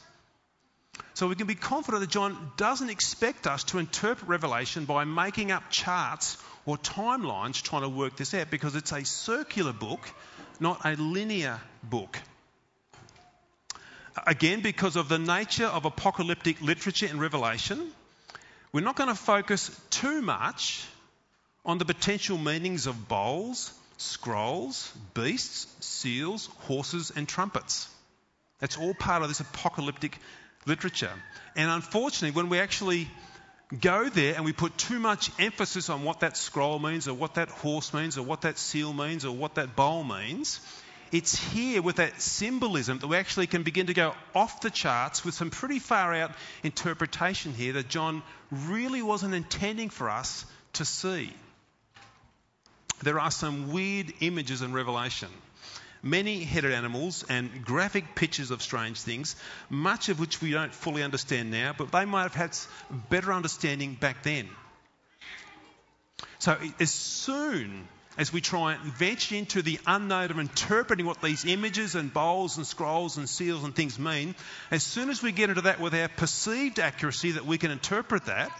So 1.13 1.27
we 1.27 1.35
can 1.35 1.47
be 1.47 1.55
confident 1.55 2.01
that 2.01 2.09
John 2.09 2.51
doesn't 2.57 2.89
expect 2.89 3.47
us 3.47 3.63
to 3.65 3.79
interpret 3.79 4.29
Revelation 4.29 4.85
by 4.85 5.03
making 5.03 5.51
up 5.51 5.69
charts 5.69 6.37
or 6.65 6.77
timelines 6.77 7.61
trying 7.61 7.81
to 7.81 7.89
work 7.89 8.17
this 8.17 8.33
out 8.33 8.51
because 8.51 8.75
it's 8.75 8.91
a 8.91 9.03
circular 9.03 9.73
book, 9.73 9.99
not 10.59 10.81
a 10.85 10.95
linear 10.95 11.59
book. 11.83 12.19
Again, 14.25 14.61
because 14.61 14.95
of 14.95 15.09
the 15.09 15.19
nature 15.19 15.65
of 15.65 15.85
apocalyptic 15.85 16.61
literature 16.61 17.07
in 17.07 17.19
Revelation, 17.19 17.91
we're 18.71 18.81
not 18.81 18.95
going 18.95 19.09
to 19.09 19.15
focus 19.15 19.69
too 19.89 20.21
much 20.21 20.85
on 21.65 21.77
the 21.77 21.85
potential 21.85 22.37
meanings 22.37 22.87
of 22.87 23.07
bowls, 23.07 23.73
scrolls, 23.97 24.91
beasts, 25.13 25.67
seals, 25.79 26.47
horses, 26.61 27.11
and 27.15 27.27
trumpets. 27.27 27.89
That's 28.59 28.77
all 28.77 28.93
part 28.93 29.21
of 29.21 29.27
this 29.27 29.39
apocalyptic 29.39 30.19
literature. 30.67 31.11
And 31.55 31.71
unfortunately, 31.71 32.35
when 32.35 32.49
we 32.49 32.59
actually 32.59 33.07
go 33.79 34.07
there 34.09 34.35
and 34.35 34.45
we 34.45 34.53
put 34.53 34.77
too 34.77 34.99
much 34.99 35.31
emphasis 35.39 35.89
on 35.89 36.03
what 36.03 36.21
that 36.21 36.37
scroll 36.37 36.79
means, 36.79 37.07
or 37.07 37.13
what 37.13 37.35
that 37.35 37.49
horse 37.49 37.93
means, 37.93 38.17
or 38.17 38.23
what 38.23 38.41
that 38.41 38.57
seal 38.57 38.93
means, 38.93 39.25
or 39.25 39.35
what 39.35 39.55
that 39.55 39.75
bowl 39.75 40.03
means, 40.03 40.59
it's 41.11 41.37
here 41.51 41.81
with 41.81 41.97
that 41.97 42.21
symbolism 42.21 42.99
that 42.99 43.07
we 43.07 43.17
actually 43.17 43.47
can 43.47 43.63
begin 43.63 43.87
to 43.87 43.93
go 43.93 44.13
off 44.35 44.61
the 44.61 44.69
charts 44.69 45.23
with 45.23 45.33
some 45.33 45.49
pretty 45.49 45.79
far 45.79 46.13
out 46.13 46.31
interpretation 46.63 47.53
here 47.53 47.73
that 47.73 47.87
John 47.87 48.23
really 48.51 49.01
wasn't 49.01 49.33
intending 49.33 49.89
for 49.89 50.09
us 50.09 50.45
to 50.73 50.85
see. 50.85 51.33
There 53.03 53.19
are 53.19 53.31
some 53.31 53.71
weird 53.71 54.13
images 54.19 54.61
in 54.61 54.73
Revelation 54.73 55.29
many 56.03 56.43
headed 56.43 56.71
animals 56.71 57.25
and 57.29 57.63
graphic 57.65 58.15
pictures 58.15 58.51
of 58.51 58.61
strange 58.61 59.01
things, 59.01 59.35
much 59.69 60.09
of 60.09 60.19
which 60.19 60.41
we 60.41 60.51
don't 60.51 60.73
fully 60.73 61.03
understand 61.03 61.51
now, 61.51 61.73
but 61.77 61.91
they 61.91 62.05
might 62.05 62.23
have 62.23 62.35
had 62.35 62.57
better 63.09 63.33
understanding 63.33 63.95
back 63.95 64.23
then. 64.23 64.49
So, 66.39 66.57
as 66.79 66.91
soon 66.91 67.87
as 68.17 68.33
we 68.33 68.41
try 68.41 68.73
and 68.73 68.93
venture 68.93 69.35
into 69.35 69.61
the 69.61 69.79
unknown 69.85 70.31
of 70.31 70.39
interpreting 70.39 71.05
what 71.05 71.21
these 71.21 71.45
images 71.45 71.95
and 71.95 72.11
bowls 72.11 72.57
and 72.57 72.65
scrolls 72.65 73.17
and 73.17 73.29
seals 73.29 73.63
and 73.63 73.75
things 73.75 73.99
mean, 73.99 74.33
as 74.71 74.83
soon 74.83 75.09
as 75.09 75.21
we 75.21 75.31
get 75.31 75.49
into 75.49 75.61
that 75.61 75.79
with 75.79 75.93
our 75.93 76.07
perceived 76.07 76.79
accuracy 76.79 77.31
that 77.31 77.45
we 77.45 77.57
can 77.57 77.69
interpret 77.69 78.25
that, 78.25 78.51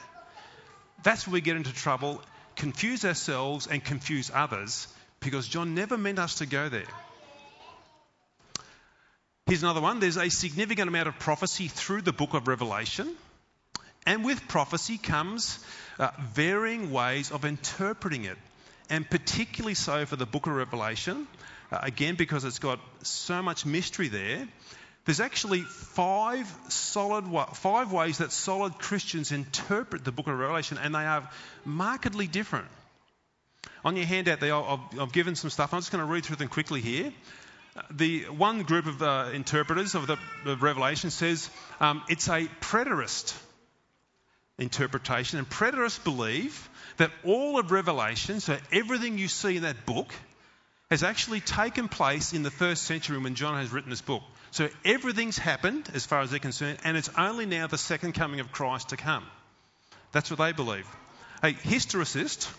that's 1.04 1.28
where 1.28 1.34
we 1.34 1.42
get 1.42 1.56
into 1.56 1.74
trouble, 1.74 2.22
confuse 2.56 3.04
ourselves 3.06 3.68
and 3.68 3.84
confuse 3.84 4.32
others, 4.34 4.88
because 5.20 5.48
John 5.48 5.74
never 5.74 5.98
meant 5.98 6.20
us 6.20 6.36
to 6.36 6.46
go 6.46 6.70
there. 6.70 6.86
Here's 9.48 9.64
another 9.64 9.80
one. 9.80 10.02
There's 10.02 10.18
a 10.18 10.28
significant 10.28 10.90
amount 10.90 11.08
of 11.08 11.20
prophecy 11.20 11.70
through 11.70 12.02
the 12.02 12.12
book 12.12 12.34
of 12.34 12.50
Revelation. 12.50 13.16
And 14.06 14.26
with 14.26 14.46
prophecy 14.50 14.98
comes 14.98 15.58
uh, 16.00 16.10
varying 16.34 16.92
ways 16.92 17.32
of 17.32 17.46
interpreting 17.46 18.26
it. 18.26 18.38
And 18.90 19.10
particularly 19.10 19.76
so 19.76 20.06
for 20.06 20.18
the 20.18 20.26
book 20.26 20.48
of 20.48 20.54
Revelation, 20.54 21.28
uh, 21.72 21.80
again, 21.82 22.16
because 22.16 22.44
it's 22.44 22.60
got 22.60 22.82
so 23.04 23.42
much 23.42 23.66
mystery 23.66 24.10
there. 24.10 24.46
There's 25.06 25.22
actually 25.22 25.62
five 25.62 26.54
solid 26.68 27.24
five 27.54 27.94
ways 27.94 28.18
that 28.18 28.34
solid 28.34 28.78
Christians 28.80 29.32
interpret 29.32 30.04
the 30.04 30.12
book 30.12 30.28
of 30.28 30.38
Revelation, 30.38 30.78
and 30.78 30.94
they 30.94 31.06
are 31.06 31.30
markedly 31.64 32.28
different. 32.28 32.68
On 33.86 33.96
your 33.96 34.08
handout 34.08 34.42
there, 34.42 34.54
I've, 34.54 35.00
I've 35.00 35.14
given 35.14 35.38
some 35.38 35.50
stuff. 35.50 35.74
I'm 35.74 35.80
just 35.80 35.94
going 35.94 36.06
to 36.06 36.12
read 36.12 36.26
through 36.26 36.36
them 36.36 36.50
quickly 36.50 36.82
here 36.82 37.14
the 37.92 38.24
one 38.24 38.64
group 38.64 38.86
of 38.86 39.02
uh, 39.02 39.30
interpreters 39.34 39.96
of 39.96 40.08
the 40.08 40.18
of 40.46 40.62
Revelation 40.62 41.10
says 41.10 41.50
um, 41.80 42.04
it's 42.10 42.28
a 42.28 42.48
preterist 42.62 43.36
interpretation, 44.58 45.38
and 45.38 45.50
preterists 45.50 46.04
believe 46.04 46.70
that 46.98 47.12
all 47.24 47.60
of 47.60 47.72
Revelation, 47.72 48.40
so 48.40 48.58
everything 48.72 49.18
you 49.18 49.28
see 49.28 49.58
in 49.58 49.64
that 49.64 49.86
book, 49.86 50.12
has 50.90 51.04
actually 51.04 51.42
taken 51.42 51.88
place 51.88 52.34
in 52.34 52.44
the 52.44 52.52
first 52.52 52.84
century 52.84 53.18
when 53.18 53.36
John 53.36 53.58
has 53.58 53.72
written 53.72 53.90
this 53.90 54.02
book. 54.02 54.24
So 54.52 54.70
everything's 54.86 55.38
happened 55.38 55.90
as 55.94 56.06
far 56.06 56.22
as 56.22 56.32
they're 56.32 56.40
concerned, 56.40 56.80
and 56.84 56.98
it's 56.98 57.10
only 57.18 57.46
now 57.46 57.68
the 57.68 57.78
second 57.78 58.14
coming 58.14 58.40
of 58.40 58.52
Christ 58.52 58.90
to 58.90 58.98
come. 58.98 59.26
That's 60.12 60.32
what 60.32 60.40
they 60.40 60.54
believe. 60.54 60.88
A 61.44 61.52
historicist 61.52 62.52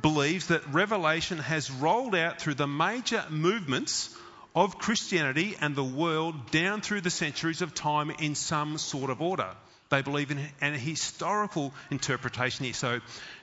believes 0.00 0.48
that 0.48 0.66
Revelation 0.72 1.38
has 1.38 1.70
rolled 1.70 2.14
out 2.14 2.40
through 2.40 2.54
the 2.54 2.66
major 2.66 3.24
movements 3.30 4.16
of 4.56 4.78
Christianity 4.78 5.54
and 5.60 5.76
the 5.76 5.84
world 5.84 6.50
down 6.50 6.80
through 6.80 7.02
the 7.02 7.10
centuries 7.10 7.60
of 7.60 7.74
time 7.74 8.10
in 8.10 8.34
some 8.34 8.78
sort 8.78 9.10
of 9.10 9.20
order. 9.20 9.50
They 9.90 10.00
believe 10.00 10.30
in 10.30 10.40
an 10.62 10.72
historical 10.72 11.74
interpretation 11.90 12.64
here. 12.64 12.74
So, 12.74 13.00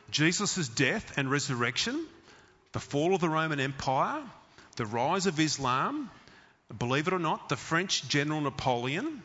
Jesus' 0.09 0.67
death 0.67 1.17
and 1.17 1.29
resurrection, 1.29 2.03
the 2.71 2.79
fall 2.79 3.13
of 3.13 3.21
the 3.21 3.29
Roman 3.29 3.59
Empire, 3.59 4.23
the 4.75 4.87
rise 4.87 5.27
of 5.27 5.39
Islam, 5.39 6.09
believe 6.77 7.07
it 7.07 7.13
or 7.13 7.19
not, 7.19 7.47
the 7.47 7.55
French 7.55 8.07
General 8.09 8.41
Napoleon, 8.41 9.21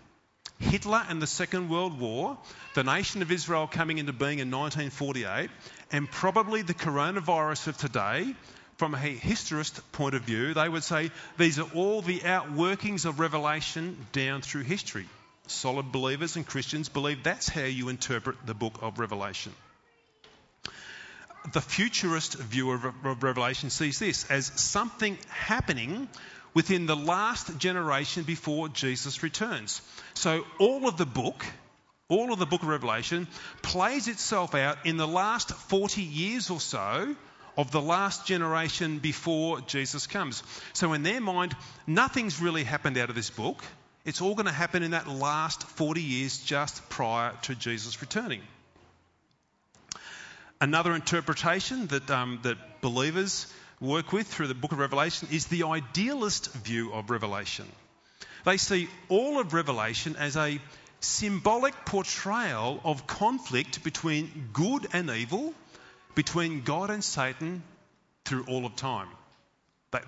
Hitler 0.61 1.02
and 1.09 1.23
the 1.23 1.26
Second 1.26 1.71
World 1.71 1.99
War, 1.99 2.37
the 2.75 2.85
nation 2.85 3.23
of 3.23 3.33
Israel 3.33 3.66
coming 3.66 3.97
into 3.97 4.12
being 4.12 4.40
in 4.40 4.50
1948, 4.50 5.49
and 5.90 6.11
probably 6.11 6.61
the 6.61 6.75
coronavirus 6.75 7.68
of 7.68 7.78
today 7.78 8.35
from 8.79 8.95
a 8.95 8.99
historist 8.99 9.81
point 9.91 10.15
of 10.15 10.23
view, 10.23 10.55
they 10.55 10.69
would 10.69 10.85
say 10.85 11.11
these 11.37 11.59
are 11.59 11.69
all 11.75 12.01
the 12.01 12.21
outworkings 12.21 13.05
of 13.05 13.19
revelation 13.19 13.97
down 14.13 14.41
through 14.41 14.63
history. 14.63 15.07
Solid 15.49 15.91
believers 15.91 16.37
and 16.37 16.47
Christians 16.47 16.89
believe 16.89 17.25
that's 17.25 17.49
how 17.49 17.65
you 17.65 17.89
interpret 17.89 18.37
the 18.47 18.55
book 18.55 18.79
of 18.81 19.01
Revelation. 19.01 19.53
The 21.53 21.61
futurist 21.61 22.35
view 22.35 22.71
of 22.71 23.23
Revelation 23.23 23.71
sees 23.71 23.99
this 23.99 24.31
as 24.31 24.47
something 24.61 25.19
happening 25.29 26.09
within 26.55 26.87
the 26.87 26.97
last 26.97 27.59
generation 27.59 28.23
before 28.23 28.69
Jesus 28.69 29.25
returns. 29.25 29.83
So 30.15 30.45
all 30.61 30.87
of 30.87 30.97
the 30.97 31.07
book, 31.07 31.45
all 32.09 32.33
of 32.33 32.39
the 32.39 32.47
book 32.47 32.63
of 32.63 32.69
Revelation, 32.69 33.27
plays 33.63 34.07
itself 34.07 34.55
out 34.55 34.87
in 34.87 34.99
the 34.99 35.09
last 35.09 35.51
40 35.51 36.03
years 36.03 36.51
or 36.51 36.61
so 36.61 37.17
of 37.59 37.73
the 37.73 37.83
last 37.83 38.25
generation 38.25 39.00
before 39.00 39.61
Jesus 39.62 40.07
comes. 40.07 40.45
So, 40.73 40.93
in 40.93 41.03
their 41.03 41.21
mind, 41.21 41.57
nothing's 41.88 42.41
really 42.41 42.62
happened 42.62 42.97
out 42.97 43.11
of 43.11 43.17
this 43.17 43.31
book. 43.31 43.62
It's 44.05 44.23
all 44.23 44.37
going 44.37 44.47
to 44.47 44.53
happen 44.53 44.85
in 44.85 44.93
that 44.93 45.09
last 45.09 45.65
40 45.65 46.00
years 46.00 46.38
just 46.38 46.88
prior 46.88 47.33
to 47.43 47.57
Jesus 47.57 48.00
returning. 48.00 48.41
Another 50.61 50.95
interpretation 50.95 51.88
that, 51.88 52.09
um, 52.11 52.38
that 52.45 52.81
believers 52.81 53.53
work 53.81 54.12
with 54.12 54.29
through 54.29 54.47
the 54.47 54.55
book 54.55 54.73
of 54.73 54.79
Revelation 54.79 55.29
is 55.33 55.47
the 55.47 55.65
idealist 55.65 56.53
view 56.55 56.93
of 56.93 57.11
Revelation. 57.11 57.67
They 58.45 58.57
see 58.57 58.88
all 59.09 59.41
of 59.41 59.53
Revelation 59.53 60.15
as 60.17 60.37
a 60.37 60.61
symbolic 61.00 61.75
portrayal 61.85 62.81
of 62.85 63.07
conflict 63.07 63.83
between 63.83 64.49
good 64.53 64.87
and 64.93 65.11
evil, 65.11 65.55
between 66.19 66.63
God 66.63 66.91
and 66.91 67.05
Satan 67.05 67.63
through 68.25 68.45
all 68.49 68.67
of 68.67 68.75
time. 68.75 69.07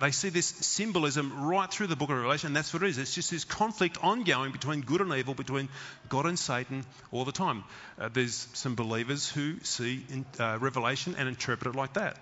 They, 0.01 0.11
see 0.11 0.27
this 0.27 0.47
symbolism 0.47 1.47
right 1.47 1.71
through 1.71 1.87
the 1.87 1.95
book 1.95 2.09
of 2.09 2.17
Revelation, 2.17 2.51
that's 2.51 2.73
what 2.73 2.83
it 2.83 2.89
is. 2.89 2.97
It's 2.97 3.15
just 3.15 3.31
this 3.31 3.45
conflict 3.45 3.97
ongoing 4.03 4.51
between 4.51 4.81
good 4.81 4.99
and 4.99 5.13
evil, 5.13 5.35
between 5.35 5.69
God 6.09 6.25
and 6.25 6.37
Satan 6.37 6.83
all 7.13 7.23
the 7.23 7.31
time. 7.31 7.63
Uh, 7.97 8.09
there's 8.11 8.45
some 8.51 8.75
believers 8.75 9.29
who 9.29 9.61
see 9.63 10.05
in, 10.09 10.25
uh, 10.37 10.57
Revelation 10.59 11.15
and 11.17 11.29
interpret 11.29 11.73
it 11.73 11.77
like 11.77 11.93
that. 11.93 12.17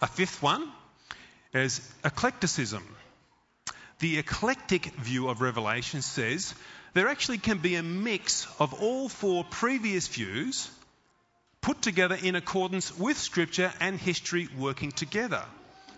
A 0.00 0.06
fifth 0.06 0.42
one 0.42 0.66
is 1.52 1.86
eclecticism. 2.02 2.82
The 3.98 4.16
eclectic 4.16 4.86
view 4.86 5.28
of 5.28 5.42
Revelation 5.42 6.00
says 6.00 6.54
there 6.94 7.08
actually 7.08 7.38
can 7.38 7.58
be 7.58 7.74
a 7.74 7.82
mix 7.82 8.46
of 8.58 8.72
all 8.72 9.10
four 9.10 9.44
previous 9.44 10.08
views 10.08 10.70
put 11.64 11.80
together 11.80 12.14
in 12.14 12.36
accordance 12.36 12.96
with 12.98 13.16
Scripture 13.16 13.72
and 13.80 13.98
history 13.98 14.48
working 14.58 14.92
together. 14.92 15.42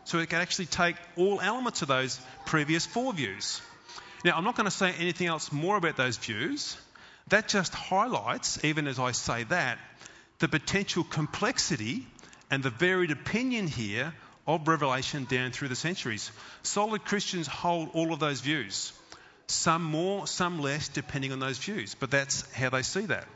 So 0.04 0.20
it 0.20 0.30
can 0.30 0.40
actually 0.40 0.66
take 0.66 0.94
all 1.16 1.40
elements 1.40 1.82
of 1.82 1.88
those 1.88 2.20
previous 2.44 2.86
four 2.86 3.12
views. 3.12 3.60
Now, 4.24 4.36
I'm 4.36 4.44
not 4.44 4.54
going 4.54 4.66
to 4.66 4.70
say 4.70 4.94
anything 4.96 5.26
else 5.26 5.50
more 5.50 5.76
about 5.76 5.96
those 5.96 6.18
views. 6.18 6.76
That 7.30 7.48
just 7.48 7.74
highlights, 7.74 8.64
even 8.64 8.86
as 8.86 9.00
I 9.00 9.10
say 9.10 9.42
that, 9.42 9.78
the 10.38 10.46
potential 10.46 11.02
complexity 11.02 12.06
and 12.48 12.62
the 12.62 12.70
varied 12.70 13.10
opinion 13.10 13.66
here 13.66 14.14
of 14.46 14.68
Revelation 14.68 15.24
down 15.24 15.50
through 15.50 15.66
the 15.66 15.74
centuries. 15.74 16.30
Solid 16.62 17.04
Christians 17.04 17.48
hold 17.48 17.90
all 17.92 18.12
of 18.12 18.20
those 18.20 18.40
views. 18.40 18.92
Some 19.48 19.82
more, 19.82 20.28
some 20.28 20.60
less, 20.60 20.86
depending 20.86 21.32
on 21.32 21.40
those 21.40 21.58
views. 21.58 21.96
But 21.96 22.12
that's 22.12 22.48
how 22.52 22.70
they 22.70 22.82
see 22.82 23.06
that. 23.06 23.26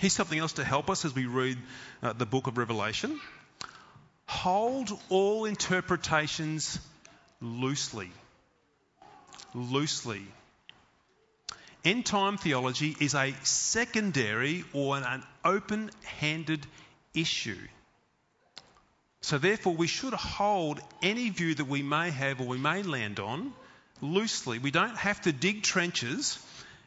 Here's 0.00 0.14
something 0.14 0.38
else 0.38 0.54
to 0.54 0.64
help 0.64 0.88
us 0.88 1.04
as 1.04 1.14
we 1.14 1.26
read 1.26 1.58
uh, 2.02 2.14
the 2.14 2.24
book 2.24 2.46
of 2.46 2.56
Revelation. 2.56 3.20
Hold 4.24 4.98
all 5.10 5.44
interpretations 5.44 6.78
loosely. 7.42 8.10
Loosely. 9.54 10.22
End 11.84 12.06
time 12.06 12.38
theology 12.38 12.96
is 12.98 13.14
a 13.14 13.34
secondary 13.42 14.64
or 14.72 14.96
an 14.96 15.22
open 15.44 15.90
handed 16.04 16.66
issue. 17.12 17.60
So, 19.20 19.36
therefore, 19.36 19.74
we 19.74 19.86
should 19.86 20.14
hold 20.14 20.80
any 21.02 21.28
view 21.28 21.54
that 21.56 21.66
we 21.66 21.82
may 21.82 22.08
have 22.08 22.40
or 22.40 22.46
we 22.46 22.56
may 22.56 22.82
land 22.82 23.20
on 23.20 23.52
loosely. 24.00 24.60
We 24.60 24.70
don't 24.70 24.96
have 24.96 25.20
to 25.22 25.32
dig 25.32 25.62
trenches 25.62 26.38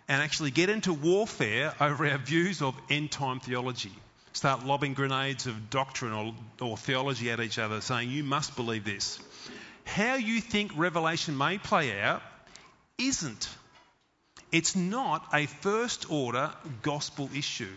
and 0.08 0.22
actually 0.22 0.52
get 0.52 0.70
into 0.70 0.94
warfare 0.94 1.74
over 1.80 2.08
our 2.08 2.18
views 2.18 2.62
of 2.62 2.76
end 2.90 3.12
time 3.12 3.40
theology. 3.40 3.92
Start 4.34 4.66
lobbing 4.66 4.94
grenades 4.94 5.46
of 5.46 5.70
doctrine 5.70 6.12
or, 6.12 6.34
or 6.60 6.78
theology 6.78 7.30
at 7.32 7.40
each 7.40 7.60
other, 7.60 7.82
saying, 7.82 8.10
You 8.10 8.24
must 8.24 8.56
believe 8.56 8.84
this. 8.84 9.20
How 9.86 10.16
you 10.16 10.42
think 10.42 10.72
Revelation 10.76 11.38
may 11.38 11.58
play 11.58 12.00
out 12.00 12.22
isn't. 12.98 13.50
It's 14.52 14.76
not 14.76 15.26
a 15.34 15.46
first 15.46 16.12
order 16.12 16.52
gospel 16.82 17.30
issue. 17.36 17.74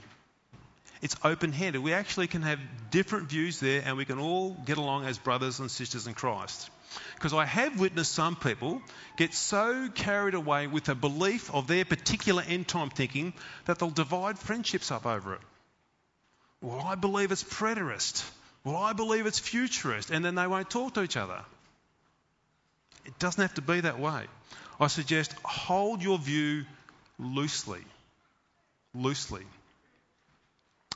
It's 1.02 1.16
open 1.24 1.52
handed. 1.52 1.82
We 1.82 1.92
actually 1.92 2.26
can 2.26 2.42
have 2.42 2.58
different 2.90 3.28
views 3.28 3.60
there 3.60 3.82
and 3.84 3.96
we 3.96 4.04
can 4.04 4.18
all 4.18 4.56
get 4.64 4.78
along 4.78 5.04
as 5.04 5.18
brothers 5.18 5.60
and 5.60 5.70
sisters 5.70 6.06
in 6.06 6.14
Christ. 6.14 6.70
Because 7.14 7.32
I 7.32 7.44
have 7.44 7.80
witnessed 7.80 8.12
some 8.12 8.36
people 8.36 8.82
get 9.16 9.34
so 9.34 9.88
carried 9.94 10.34
away 10.34 10.66
with 10.66 10.88
a 10.88 10.94
belief 10.94 11.52
of 11.54 11.66
their 11.66 11.84
particular 11.84 12.42
end 12.46 12.68
time 12.68 12.90
thinking 12.90 13.32
that 13.64 13.78
they'll 13.78 13.90
divide 13.90 14.38
friendships 14.38 14.90
up 14.90 15.06
over 15.06 15.34
it. 15.34 15.40
Well, 16.60 16.80
I 16.80 16.94
believe 16.94 17.32
it's 17.32 17.44
preterist. 17.44 18.28
Well, 18.64 18.76
I 18.76 18.92
believe 18.92 19.26
it's 19.26 19.38
futurist. 19.38 20.10
And 20.10 20.24
then 20.24 20.34
they 20.34 20.46
won't 20.46 20.70
talk 20.70 20.94
to 20.94 21.02
each 21.02 21.16
other. 21.16 21.40
It 23.04 23.18
doesn't 23.18 23.40
have 23.40 23.54
to 23.54 23.62
be 23.62 23.80
that 23.80 23.98
way. 23.98 24.24
I 24.80 24.88
suggest 24.88 25.32
hold 25.44 26.02
your 26.02 26.18
view 26.18 26.64
loosely. 27.18 27.80
Loosely. 28.94 29.44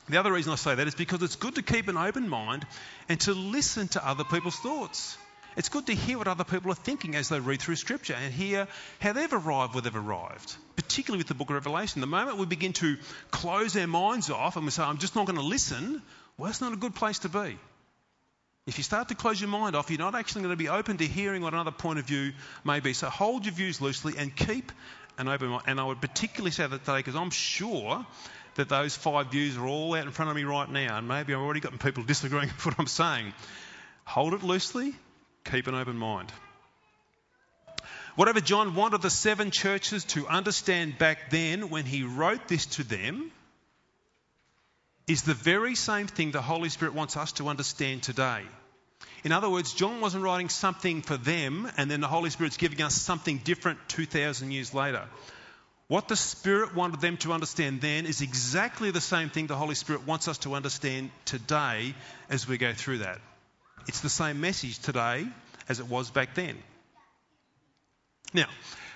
The 0.09 0.17
other 0.17 0.33
reason 0.33 0.51
I 0.51 0.55
say 0.55 0.75
that 0.75 0.87
is 0.87 0.95
because 0.95 1.23
it's 1.23 1.35
good 1.35 1.55
to 1.55 1.61
keep 1.61 1.87
an 1.87 1.97
open 1.97 2.27
mind 2.27 2.65
and 3.07 3.19
to 3.21 3.33
listen 3.33 3.87
to 3.89 4.05
other 4.05 4.23
people's 4.23 4.57
thoughts. 4.57 5.17
It's 5.57 5.69
good 5.69 5.87
to 5.87 5.95
hear 5.95 6.17
what 6.17 6.27
other 6.27 6.45
people 6.45 6.71
are 6.71 6.75
thinking 6.75 7.15
as 7.15 7.29
they 7.29 7.39
read 7.39 7.61
through 7.61 7.75
Scripture 7.75 8.13
and 8.13 8.33
hear 8.33 8.67
how 8.99 9.13
they've 9.13 9.33
arrived 9.33 9.73
where 9.73 9.81
they've 9.81 9.95
arrived, 9.95 10.55
particularly 10.75 11.19
with 11.19 11.27
the 11.27 11.33
book 11.33 11.49
of 11.49 11.55
Revelation. 11.55 11.99
The 11.99 12.07
moment 12.07 12.37
we 12.37 12.45
begin 12.45 12.73
to 12.73 12.97
close 13.31 13.75
our 13.75 13.87
minds 13.87 14.29
off 14.29 14.55
and 14.55 14.65
we 14.65 14.71
say, 14.71 14.83
I'm 14.83 14.97
just 14.97 15.15
not 15.15 15.25
going 15.25 15.37
to 15.37 15.45
listen, 15.45 16.01
well, 16.37 16.47
that's 16.47 16.61
not 16.61 16.71
a 16.71 16.77
good 16.77 16.95
place 16.95 17.19
to 17.19 17.29
be. 17.29 17.57
If 18.67 18.77
you 18.77 18.83
start 18.83 19.09
to 19.09 19.15
close 19.15 19.41
your 19.41 19.49
mind 19.49 19.75
off, 19.75 19.89
you're 19.89 19.99
not 19.99 20.15
actually 20.15 20.43
going 20.43 20.53
to 20.53 20.63
be 20.63 20.69
open 20.69 20.97
to 20.97 21.05
hearing 21.05 21.41
what 21.41 21.53
another 21.53 21.71
point 21.71 21.99
of 21.99 22.05
view 22.05 22.31
may 22.63 22.79
be. 22.79 22.93
So 22.93 23.09
hold 23.09 23.45
your 23.45 23.53
views 23.53 23.81
loosely 23.81 24.13
and 24.17 24.33
keep 24.33 24.71
an 25.17 25.27
open 25.27 25.49
mind. 25.49 25.63
And 25.67 25.79
I 25.79 25.83
would 25.83 25.99
particularly 25.99 26.51
say 26.51 26.67
that 26.67 26.85
today 26.85 26.97
because 26.97 27.15
I'm 27.15 27.31
sure 27.31 28.05
that 28.55 28.69
those 28.69 28.95
five 28.95 29.31
views 29.31 29.57
are 29.57 29.65
all 29.65 29.95
out 29.95 30.05
in 30.05 30.11
front 30.11 30.29
of 30.29 30.35
me 30.35 30.43
right 30.43 30.69
now, 30.69 30.97
and 30.97 31.07
maybe 31.07 31.33
I've 31.33 31.41
already 31.41 31.59
gotten 31.59 31.79
people 31.79 32.03
disagreeing 32.03 32.47
with 32.55 32.65
what 32.65 32.75
I'm 32.77 32.87
saying. 32.87 33.33
Hold 34.05 34.33
it 34.33 34.43
loosely, 34.43 34.93
keep 35.43 35.67
an 35.67 35.75
open 35.75 35.97
mind. 35.97 36.31
Whatever 38.15 38.41
John 38.41 38.75
wanted 38.75 39.01
the 39.01 39.09
seven 39.09 39.51
churches 39.51 40.03
to 40.05 40.27
understand 40.27 40.97
back 40.97 41.29
then 41.29 41.69
when 41.69 41.85
he 41.85 42.03
wrote 42.03 42.47
this 42.47 42.65
to 42.77 42.83
them 42.83 43.31
is 45.07 45.23
the 45.23 45.33
very 45.33 45.75
same 45.75 46.07
thing 46.07 46.31
the 46.31 46.41
Holy 46.41 46.69
Spirit 46.69 46.93
wants 46.93 47.15
us 47.17 47.31
to 47.33 47.47
understand 47.47 48.03
today. 48.03 48.43
In 49.23 49.31
other 49.31 49.49
words, 49.49 49.73
John 49.73 50.01
wasn't 50.01 50.23
writing 50.23 50.49
something 50.49 51.01
for 51.01 51.17
them 51.17 51.69
and 51.77 51.89
then 51.89 52.01
the 52.01 52.07
Holy 52.07 52.29
Spirit's 52.29 52.57
giving 52.57 52.81
us 52.81 52.95
something 52.95 53.37
different 53.37 53.79
2,000 53.87 54.51
years 54.51 54.73
later. 54.73 55.07
What 55.87 56.07
the 56.07 56.15
Spirit 56.15 56.75
wanted 56.75 57.01
them 57.01 57.17
to 57.17 57.33
understand 57.33 57.81
then 57.81 58.05
is 58.05 58.21
exactly 58.21 58.91
the 58.91 59.01
same 59.01 59.29
thing 59.29 59.47
the 59.47 59.55
Holy 59.55 59.75
Spirit 59.75 60.07
wants 60.07 60.27
us 60.27 60.37
to 60.39 60.55
understand 60.55 61.11
today 61.25 61.93
as 62.29 62.47
we 62.47 62.57
go 62.57 62.73
through 62.73 62.99
that. 62.99 63.19
It's 63.87 64.01
the 64.01 64.09
same 64.09 64.41
message 64.41 64.79
today 64.79 65.25
as 65.69 65.79
it 65.79 65.87
was 65.87 66.11
back 66.11 66.35
then. 66.35 66.57
Now, 68.33 68.47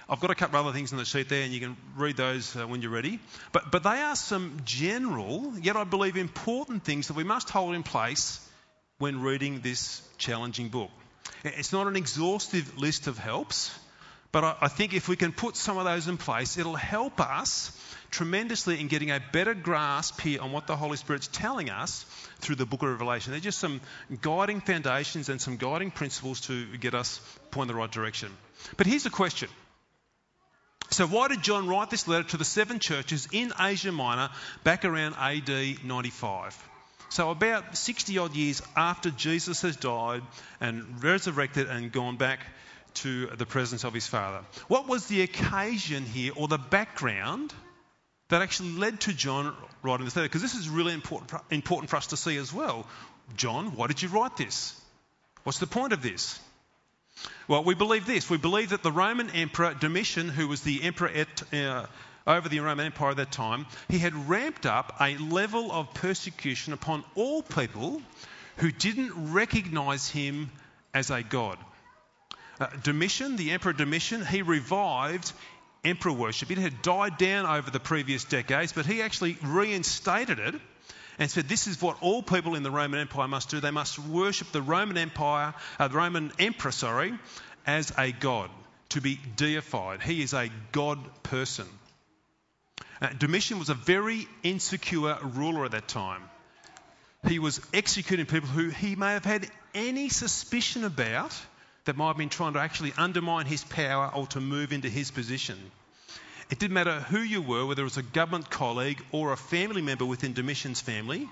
I've 0.08 0.20
got 0.20 0.30
a 0.30 0.36
couple 0.36 0.60
of 0.60 0.66
other 0.66 0.76
things 0.76 0.92
on 0.94 1.00
the 1.00 1.06
sheet 1.06 1.30
there, 1.30 1.44
and 1.44 1.52
you 1.52 1.60
can 1.60 1.76
read 1.98 2.16
those 2.16 2.56
uh, 2.56 2.68
when 2.68 2.82
you're 2.82 2.92
ready. 2.92 3.20
But, 3.52 3.72
but 3.72 3.84
they 3.84 4.02
are 4.02 4.16
some 4.16 4.62
general, 4.64 5.54
yet 5.60 5.76
I 5.76 5.84
believe 5.84 6.16
important 6.16 6.84
things 6.84 7.08
that 7.08 7.16
we 7.16 7.24
must 7.24 7.50
hold 7.50 7.76
in 7.76 7.84
place 7.84 8.40
when 9.00 9.22
reading 9.22 9.62
this 9.62 10.02
challenging 10.18 10.70
book. 10.70 10.92
It's 11.44 11.74
not 11.74 11.88
an 11.88 11.96
exhaustive 11.96 12.78
list 12.78 13.08
of 13.08 13.18
helps. 13.18 13.78
But 14.32 14.44
I, 14.44 14.56
I 14.62 14.68
think 14.68 14.94
if 14.94 15.08
we 15.08 15.16
can 15.16 15.32
put 15.32 15.56
some 15.56 15.78
of 15.78 15.86
those 15.86 16.08
in 16.08 16.18
place, 16.18 16.58
it'll 16.58 16.76
help 16.76 17.22
us 17.22 17.72
tremendously 18.16 18.80
in 18.80 18.88
getting 18.88 19.12
a 19.12 19.20
better 19.34 19.54
grasp 19.54 20.22
here 20.22 20.42
on 20.42 20.54
what 20.54 20.68
the 20.68 20.76
Holy 20.78 20.96
Spirit's 20.96 21.28
telling 21.28 21.70
us 21.70 22.06
through 22.40 22.56
the 22.56 22.66
book 22.66 22.82
of 22.82 22.88
Revelation. 22.88 23.32
They're 23.32 23.42
just 23.42 23.60
some 23.60 23.82
guiding 24.22 24.62
foundations 24.62 25.28
and 25.28 25.42
some 25.42 25.58
guiding 25.58 25.92
principles 25.92 26.40
to 26.42 26.78
get 26.78 26.96
us 26.96 27.20
point 27.52 27.70
in 27.70 27.76
the 27.76 27.80
right 27.80 27.92
direction. 27.92 28.32
But 28.78 28.88
here's 28.88 29.04
the 29.04 29.10
question. 29.10 29.50
So, 30.92 31.08
why 31.08 31.28
did 31.28 31.42
John 31.42 31.68
write 31.68 31.90
this 31.90 32.08
letter 32.08 32.30
to 32.30 32.38
the 32.38 32.46
seven 32.46 32.80
churches 32.80 33.28
in 33.34 33.52
Asia 33.60 33.92
Minor 33.92 34.30
back 34.64 34.86
around 34.86 35.16
AD 35.16 35.84
95? 35.84 36.70
So, 37.10 37.32
about 37.32 37.76
60 37.76 38.18
odd 38.18 38.34
years 38.34 38.62
after 38.78 39.10
Jesus 39.10 39.62
has 39.64 39.76
died 39.76 40.22
and 40.62 41.04
resurrected 41.04 41.68
and 41.68 41.92
gone 41.92 42.16
back 42.16 42.40
to 43.02 43.28
the 43.28 43.46
presence 43.46 43.84
of 43.84 43.94
his 43.94 44.08
Father. 44.08 44.40
What 44.70 44.88
was 44.88 45.08
the 45.08 45.22
occasion 45.22 46.06
here 46.06 46.32
or 46.34 46.48
the 46.48 46.58
background 46.58 47.54
that 48.30 48.42
actually 48.42 48.72
led 48.72 49.00
to 49.02 49.14
John 49.14 49.56
writing 49.84 50.06
this 50.06 50.16
letter? 50.16 50.28
Because 50.28 50.42
this 50.42 50.56
is 50.56 50.70
really 50.70 50.94
important 50.94 51.32
important 51.52 51.90
for 51.90 51.98
us 51.98 52.08
to 52.08 52.18
see 52.18 52.38
as 52.38 52.54
well. 52.54 52.88
John, 53.38 53.76
why 53.76 53.88
did 53.88 54.02
you 54.02 54.10
write 54.10 54.38
this? 54.38 54.80
What's 55.44 55.60
the 55.60 55.68
point 55.68 55.94
of 55.94 56.02
this? 56.02 56.40
Well, 57.48 57.64
we 57.64 57.76
believe 57.76 58.06
this. 58.06 58.30
We 58.30 58.38
believe 58.38 58.70
that 58.70 58.84
the 58.84 58.92
Roman 58.92 59.30
Emperor 59.30 59.74
Domitian, 59.74 60.30
who 60.30 60.48
was 60.48 60.62
the 60.62 60.84
emperor 60.84 61.10
at, 61.10 61.54
uh, 61.54 61.86
over 62.28 62.50
the 62.50 62.60
Roman 62.60 62.88
Empire 62.88 63.12
at 63.12 63.18
that 63.18 63.32
time, 63.32 63.68
he 63.88 64.00
had 64.00 64.28
ramped 64.28 64.66
up 64.66 64.98
a 65.00 65.18
level 65.18 65.72
of 65.72 65.94
persecution 65.94 66.74
upon 66.74 67.04
all 67.16 67.42
people 67.42 68.02
who 68.58 68.72
didn't 68.72 69.34
recognize 69.34 70.10
him 70.10 70.52
as 70.94 71.12
a 71.12 71.22
god. 71.24 71.58
Uh, 72.60 72.68
Domitian, 72.84 73.36
the 73.36 73.52
Emperor 73.52 73.74
Domitian, 73.74 74.26
he 74.26 74.42
revived 74.42 75.32
emperor 75.86 76.12
worship. 76.12 76.52
It 76.52 76.58
had 76.58 76.82
died 76.82 77.18
down 77.18 77.46
over 77.46 77.70
the 77.70 77.80
previous 77.80 78.24
decades, 78.24 78.74
but 78.74 78.86
he 78.86 79.02
actually 79.02 79.38
reinstated 79.42 80.40
it 80.40 80.56
and 81.18 81.30
said, 81.30 81.48
This 81.48 81.68
is 81.68 81.82
what 81.82 81.98
all 82.02 82.22
people 82.22 82.56
in 82.56 82.64
the 82.64 82.72
Roman 82.72 83.00
Empire 83.00 83.28
must 83.28 83.50
do. 83.50 83.60
They 83.60 83.72
must 83.72 84.00
worship 84.00 84.52
the 84.52 84.62
Roman 84.62 84.98
Empire, 84.98 85.54
uh, 85.80 85.88
the 85.88 85.96
Roman 85.96 86.32
Emperor, 86.40 86.72
sorry, 86.72 87.14
as 87.66 87.94
a 87.98 88.12
god, 88.12 88.50
to 88.90 89.02
be 89.02 89.20
deified. 89.36 90.02
He 90.02 90.22
is 90.22 90.34
a 90.34 90.50
God 90.72 91.00
person. 91.24 91.68
Uh, 93.02 93.10
Domitian 93.18 93.60
was 93.60 93.70
a 93.70 93.74
very 93.74 94.28
insecure 94.44 95.18
ruler 95.22 95.66
at 95.66 95.72
that 95.72 95.88
time. 95.88 96.22
He 97.28 97.40
was 97.40 97.60
executing 97.74 98.26
people 98.26 98.50
who 98.50 98.70
he 98.70 98.96
may 98.96 99.14
have 99.14 99.26
had 99.26 99.50
any 99.74 100.10
suspicion 100.10 100.84
about 100.84 101.34
that 101.86 101.96
might 101.96 102.08
have 102.08 102.18
been 102.18 102.30
trying 102.30 102.54
to 102.54 102.60
actually 102.60 102.94
undermine 102.98 103.46
his 103.46 103.64
power 103.64 104.12
or 104.14 104.28
to 104.28 104.42
move 104.42 104.74
into 104.74 104.90
his 104.90 105.12
position. 105.12 105.58
It 106.50 106.60
didn't 106.60 106.74
matter 106.74 107.00
who 107.00 107.20
you 107.20 107.42
were, 107.42 107.66
whether 107.66 107.82
it 107.82 107.86
was 107.86 107.98
a 107.98 108.04
government 108.04 108.50
colleague 108.50 109.02
or 109.12 109.32
a 109.32 109.38
family 109.38 109.82
member 109.82 110.06
within 110.06 110.34
Domitian's 110.34 110.82
family. 110.82 111.28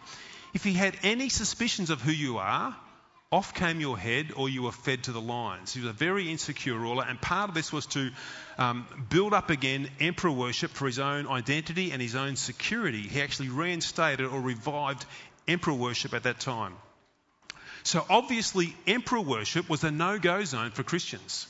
If 0.54 0.64
he 0.64 0.74
had 0.74 0.98
any 1.04 1.30
suspicions 1.30 1.90
of 1.90 2.02
who 2.02 2.12
you 2.12 2.38
are, 2.38 2.76
off 3.32 3.56
came 3.56 3.82
your 3.82 3.98
head 3.98 4.32
or 4.36 4.48
you 4.48 4.62
were 4.62 4.72
fed 4.72 5.04
to 5.04 5.12
the 5.12 5.22
lions. 5.22 5.74
He 5.74 5.82
was 5.82 5.90
a 5.90 5.94
very 5.94 6.30
insecure 6.30 6.78
ruler, 6.78 7.04
and 7.04 7.20
part 7.20 7.50
of 7.50 7.56
this 7.56 7.74
was 7.74 7.88
to 7.88 8.12
um, 8.60 8.86
build 9.10 9.34
up 9.34 9.50
again 9.50 9.90
emperor 10.00 10.32
worship 10.32 10.70
for 10.70 10.86
his 10.86 11.00
own 11.00 11.28
identity 11.28 11.92
and 11.92 12.00
his 12.00 12.16
own 12.16 12.36
security. 12.36 13.02
He 13.02 13.22
actually 13.22 13.50
reinstated 13.50 14.28
or 14.28 14.40
revived 14.40 15.06
emperor 15.48 15.74
worship 15.74 16.14
at 16.14 16.24
that 16.24 16.40
time. 16.40 16.76
So 17.84 18.06
obviously, 18.10 18.76
emperor 18.88 19.22
worship 19.22 19.70
was 19.70 19.84
a 19.84 19.92
no 19.92 20.18
go 20.18 20.44
zone 20.44 20.72
for 20.72 20.84
Christians. 20.84 21.48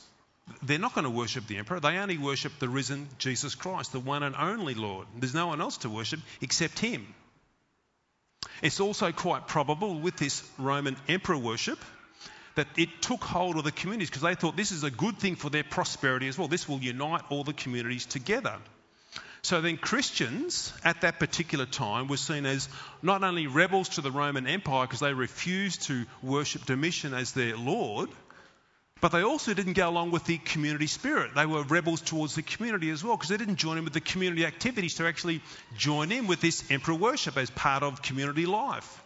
They're 0.62 0.78
not 0.78 0.94
going 0.94 1.04
to 1.04 1.10
worship 1.10 1.46
the 1.46 1.56
emperor. 1.56 1.80
They 1.80 1.96
only 1.96 2.18
worship 2.18 2.52
the 2.58 2.68
risen 2.68 3.08
Jesus 3.18 3.54
Christ, 3.54 3.92
the 3.92 4.00
one 4.00 4.22
and 4.22 4.36
only 4.36 4.74
Lord. 4.74 5.06
There's 5.18 5.34
no 5.34 5.46
one 5.46 5.60
else 5.60 5.78
to 5.78 5.88
worship 5.88 6.20
except 6.40 6.78
him. 6.78 7.06
It's 8.62 8.80
also 8.80 9.10
quite 9.12 9.48
probable 9.48 9.98
with 9.98 10.16
this 10.16 10.42
Roman 10.58 10.96
emperor 11.08 11.38
worship 11.38 11.78
that 12.56 12.68
it 12.76 13.02
took 13.02 13.22
hold 13.24 13.56
of 13.56 13.64
the 13.64 13.72
communities 13.72 14.10
because 14.10 14.22
they 14.22 14.34
thought 14.34 14.56
this 14.56 14.70
is 14.70 14.84
a 14.84 14.90
good 14.90 15.18
thing 15.18 15.36
for 15.36 15.50
their 15.50 15.64
prosperity 15.64 16.28
as 16.28 16.38
well. 16.38 16.48
This 16.48 16.68
will 16.68 16.78
unite 16.78 17.22
all 17.30 17.44
the 17.44 17.52
communities 17.52 18.06
together. 18.06 18.58
So 19.44 19.60
then, 19.60 19.76
Christians 19.76 20.72
at 20.84 21.02
that 21.02 21.18
particular 21.18 21.66
time 21.66 22.08
were 22.08 22.16
seen 22.16 22.46
as 22.46 22.66
not 23.02 23.22
only 23.22 23.46
rebels 23.46 23.90
to 23.90 24.00
the 24.00 24.10
Roman 24.10 24.46
Empire 24.46 24.86
because 24.86 25.00
they 25.00 25.12
refused 25.12 25.82
to 25.82 26.06
worship 26.22 26.64
Domitian 26.64 27.12
as 27.12 27.32
their 27.32 27.54
Lord, 27.54 28.08
but 29.02 29.12
they 29.12 29.22
also 29.22 29.52
didn't 29.52 29.74
go 29.74 29.86
along 29.86 30.12
with 30.12 30.24
the 30.24 30.38
community 30.38 30.86
spirit. 30.86 31.34
They 31.34 31.44
were 31.44 31.62
rebels 31.62 32.00
towards 32.00 32.34
the 32.34 32.40
community 32.40 32.88
as 32.88 33.04
well 33.04 33.18
because 33.18 33.28
they 33.28 33.36
didn't 33.36 33.56
join 33.56 33.76
in 33.76 33.84
with 33.84 33.92
the 33.92 34.00
community 34.00 34.46
activities 34.46 34.94
to 34.94 35.06
actually 35.06 35.42
join 35.76 36.10
in 36.10 36.26
with 36.26 36.40
this 36.40 36.64
emperor 36.70 36.94
worship 36.94 37.36
as 37.36 37.50
part 37.50 37.82
of 37.82 38.00
community 38.00 38.46
life. 38.46 39.02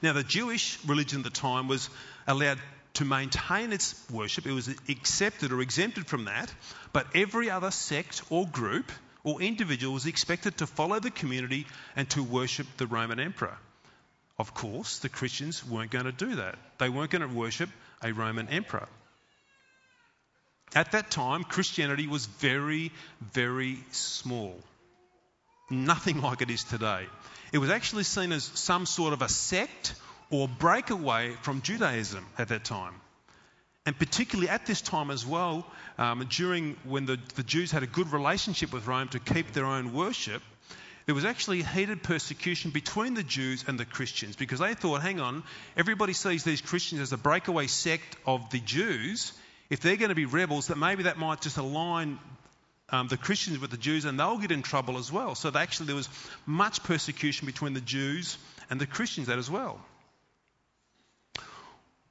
Now, 0.00 0.14
the 0.14 0.22
Jewish 0.22 0.82
religion 0.86 1.18
at 1.18 1.24
the 1.24 1.30
time 1.30 1.68
was 1.68 1.90
allowed 2.26 2.58
to 2.94 3.04
maintain 3.04 3.72
its 3.72 3.94
worship, 4.10 4.46
it 4.46 4.52
was 4.52 4.68
accepted 4.88 5.52
or 5.52 5.60
exempted 5.60 6.06
from 6.06 6.24
that, 6.24 6.52
but 6.92 7.06
every 7.14 7.50
other 7.50 7.70
sect 7.70 8.22
or 8.30 8.46
group 8.46 8.90
or 9.22 9.40
individual 9.40 9.94
was 9.94 10.06
expected 10.06 10.58
to 10.58 10.66
follow 10.66 10.98
the 10.98 11.10
community 11.10 11.66
and 11.96 12.08
to 12.10 12.22
worship 12.22 12.66
the 12.78 12.86
Roman 12.86 13.20
emperor. 13.20 13.56
Of 14.38 14.54
course, 14.54 14.98
the 15.00 15.08
Christians 15.08 15.64
weren't 15.64 15.90
going 15.90 16.06
to 16.06 16.12
do 16.12 16.36
that. 16.36 16.56
They 16.78 16.88
weren't 16.88 17.10
going 17.10 17.28
to 17.28 17.34
worship 17.34 17.68
a 18.02 18.12
Roman 18.12 18.48
emperor. 18.48 18.88
At 20.74 20.92
that 20.92 21.10
time, 21.10 21.44
Christianity 21.44 22.06
was 22.06 22.26
very, 22.26 22.92
very 23.32 23.78
small. 23.90 24.56
Nothing 25.68 26.22
like 26.22 26.42
it 26.42 26.50
is 26.50 26.64
today. 26.64 27.06
It 27.52 27.58
was 27.58 27.70
actually 27.70 28.04
seen 28.04 28.32
as 28.32 28.44
some 28.44 28.86
sort 28.86 29.12
of 29.12 29.22
a 29.22 29.28
sect 29.28 29.94
or 30.30 30.48
break 30.48 30.90
away 30.90 31.34
from 31.42 31.62
Judaism 31.62 32.24
at 32.38 32.48
that 32.48 32.64
time. 32.64 32.94
And 33.86 33.98
particularly 33.98 34.48
at 34.48 34.66
this 34.66 34.80
time 34.80 35.10
as 35.10 35.26
well, 35.26 35.66
um, 35.98 36.26
during 36.30 36.76
when 36.84 37.06
the, 37.06 37.18
the 37.34 37.42
Jews 37.42 37.70
had 37.72 37.82
a 37.82 37.86
good 37.86 38.12
relationship 38.12 38.72
with 38.72 38.86
Rome 38.86 39.08
to 39.08 39.18
keep 39.18 39.52
their 39.52 39.66
own 39.66 39.92
worship, 39.92 40.42
there 41.06 41.14
was 41.14 41.24
actually 41.24 41.62
heated 41.62 42.02
persecution 42.02 42.70
between 42.70 43.14
the 43.14 43.22
Jews 43.22 43.64
and 43.66 43.80
the 43.80 43.84
Christians 43.84 44.36
because 44.36 44.60
they 44.60 44.74
thought, 44.74 45.02
hang 45.02 45.18
on, 45.18 45.42
everybody 45.76 46.12
sees 46.12 46.44
these 46.44 46.60
Christians 46.60 47.00
as 47.00 47.12
a 47.12 47.16
breakaway 47.16 47.66
sect 47.66 48.16
of 48.26 48.48
the 48.50 48.60
Jews. 48.60 49.32
If 49.70 49.80
they're 49.80 49.96
going 49.96 50.10
to 50.10 50.14
be 50.14 50.26
rebels, 50.26 50.68
that 50.68 50.78
maybe 50.78 51.04
that 51.04 51.18
might 51.18 51.40
just 51.40 51.56
align 51.56 52.18
um, 52.90 53.08
the 53.08 53.16
Christians 53.16 53.58
with 53.58 53.70
the 53.70 53.76
Jews 53.76 54.04
and 54.04 54.20
they'll 54.20 54.38
get 54.38 54.52
in 54.52 54.62
trouble 54.62 54.98
as 54.98 55.10
well. 55.10 55.34
So 55.34 55.50
actually, 55.54 55.86
there 55.86 55.96
was 55.96 56.08
much 56.44 56.82
persecution 56.84 57.46
between 57.46 57.72
the 57.72 57.80
Jews 57.80 58.36
and 58.68 58.80
the 58.80 58.86
Christians 58.86 59.28
that 59.28 59.38
as 59.38 59.50
well. 59.50 59.80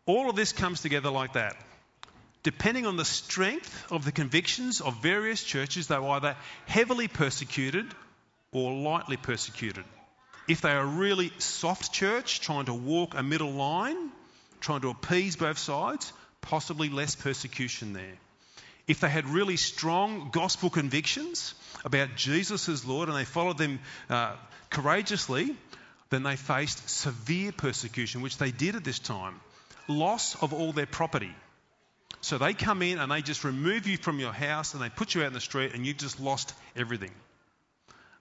All 0.10 0.28
of 0.28 0.36
this 0.36 0.54
comes 0.54 0.82
together 0.82 1.12
like 1.12 1.34
that. 1.34 1.56
Depending 2.42 2.88
on 2.88 2.98
the 2.98 3.06
strength 3.06 3.92
of 3.92 4.06
the 4.06 4.12
convictions 4.12 4.82
of 4.82 5.04
various 5.04 5.44
churches, 5.44 5.86
they 5.86 6.00
were 6.00 6.10
either 6.10 6.36
heavily 6.66 7.08
persecuted 7.08 7.86
or 8.52 8.74
lightly 8.74 9.18
persecuted. 9.18 9.86
If 10.48 10.62
they 10.62 10.72
are 10.72 10.82
a 10.82 10.86
really 11.04 11.32
soft 11.38 11.94
church, 11.94 12.42
trying 12.42 12.66
to 12.66 12.74
walk 12.74 13.14
a 13.14 13.22
middle 13.22 13.52
line, 13.52 14.10
trying 14.62 14.82
to 14.82 14.90
appease 14.90 15.36
both 15.36 15.60
sides, 15.60 16.12
possibly 16.42 16.90
less 16.90 17.16
persecution 17.16 17.94
there. 17.94 18.18
If 18.88 19.02
they 19.02 19.10
had 19.10 19.30
really 19.30 19.58
strong 19.58 20.32
gospel 20.32 20.72
convictions 20.72 21.54
about 21.86 22.16
Jesus 22.16 22.68
as 22.68 22.84
Lord 22.84 23.10
and 23.10 23.16
they 23.16 23.26
followed 23.26 23.60
them 23.60 23.78
uh, 24.10 24.38
courageously, 24.72 25.56
then 26.10 26.24
they 26.24 26.36
faced 26.36 26.90
severe 26.90 27.52
persecution, 27.52 28.22
which 28.22 28.40
they 28.40 28.50
did 28.50 28.76
at 28.76 28.84
this 28.84 28.98
time 28.98 29.40
loss 29.90 30.42
of 30.42 30.54
all 30.54 30.72
their 30.72 30.86
property. 30.86 31.34
So 32.22 32.38
they 32.38 32.54
come 32.54 32.82
in 32.82 33.00
and 33.00 33.12
they 33.12 33.22
just 33.22 33.44
remove 33.44 33.88
you 33.88 33.98
from 33.98 34.20
your 34.20 34.34
house 34.34 34.74
and 34.74 34.84
they 34.84 34.90
put 34.90 35.16
you 35.16 35.22
out 35.22 35.28
in 35.28 35.34
the 35.34 35.40
street 35.40 35.74
and 35.74 35.86
you've 35.86 35.98
just 35.98 36.20
lost 36.20 36.54
everything. 36.76 37.12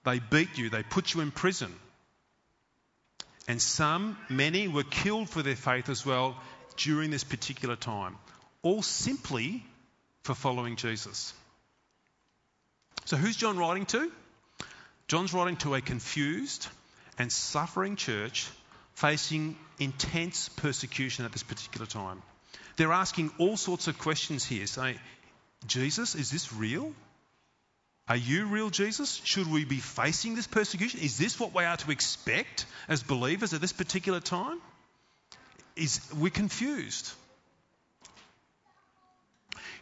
They 0.05 0.19
beat 0.19 0.57
you, 0.57 0.69
they 0.69 0.83
put 0.83 1.13
you 1.13 1.21
in 1.21 1.31
prison. 1.31 1.73
And 3.47 3.61
some, 3.61 4.17
many, 4.29 4.67
were 4.67 4.83
killed 4.83 5.29
for 5.29 5.41
their 5.41 5.55
faith 5.55 5.89
as 5.89 6.05
well 6.05 6.37
during 6.77 7.11
this 7.11 7.23
particular 7.23 7.75
time, 7.75 8.15
all 8.61 8.81
simply 8.81 9.63
for 10.23 10.35
following 10.35 10.75
Jesus. 10.75 11.33
So, 13.05 13.17
who's 13.17 13.35
John 13.35 13.57
writing 13.57 13.85
to? 13.87 14.11
John's 15.07 15.33
writing 15.33 15.57
to 15.57 15.73
a 15.73 15.81
confused 15.81 16.67
and 17.17 17.31
suffering 17.31 17.95
church 17.95 18.47
facing 18.93 19.57
intense 19.79 20.49
persecution 20.49 21.25
at 21.25 21.31
this 21.31 21.43
particular 21.43 21.85
time. 21.85 22.21
They're 22.75 22.93
asking 22.93 23.31
all 23.37 23.57
sorts 23.57 23.87
of 23.87 23.97
questions 23.97 24.45
here, 24.45 24.67
saying, 24.67 24.99
Jesus, 25.67 26.15
is 26.15 26.31
this 26.31 26.53
real? 26.53 26.93
Are 28.07 28.15
you 28.15 28.47
real, 28.47 28.69
Jesus? 28.69 29.21
Should 29.23 29.51
we 29.51 29.65
be 29.65 29.77
facing 29.77 30.35
this 30.35 30.47
persecution? 30.47 30.99
Is 31.01 31.17
this 31.17 31.39
what 31.39 31.53
we 31.53 31.63
are 31.63 31.77
to 31.77 31.91
expect 31.91 32.65
as 32.87 33.03
believers 33.03 33.53
at 33.53 33.61
this 33.61 33.73
particular 33.73 34.19
time? 34.19 34.59
Is 35.75 36.01
we're 36.17 36.31
confused. 36.31 37.11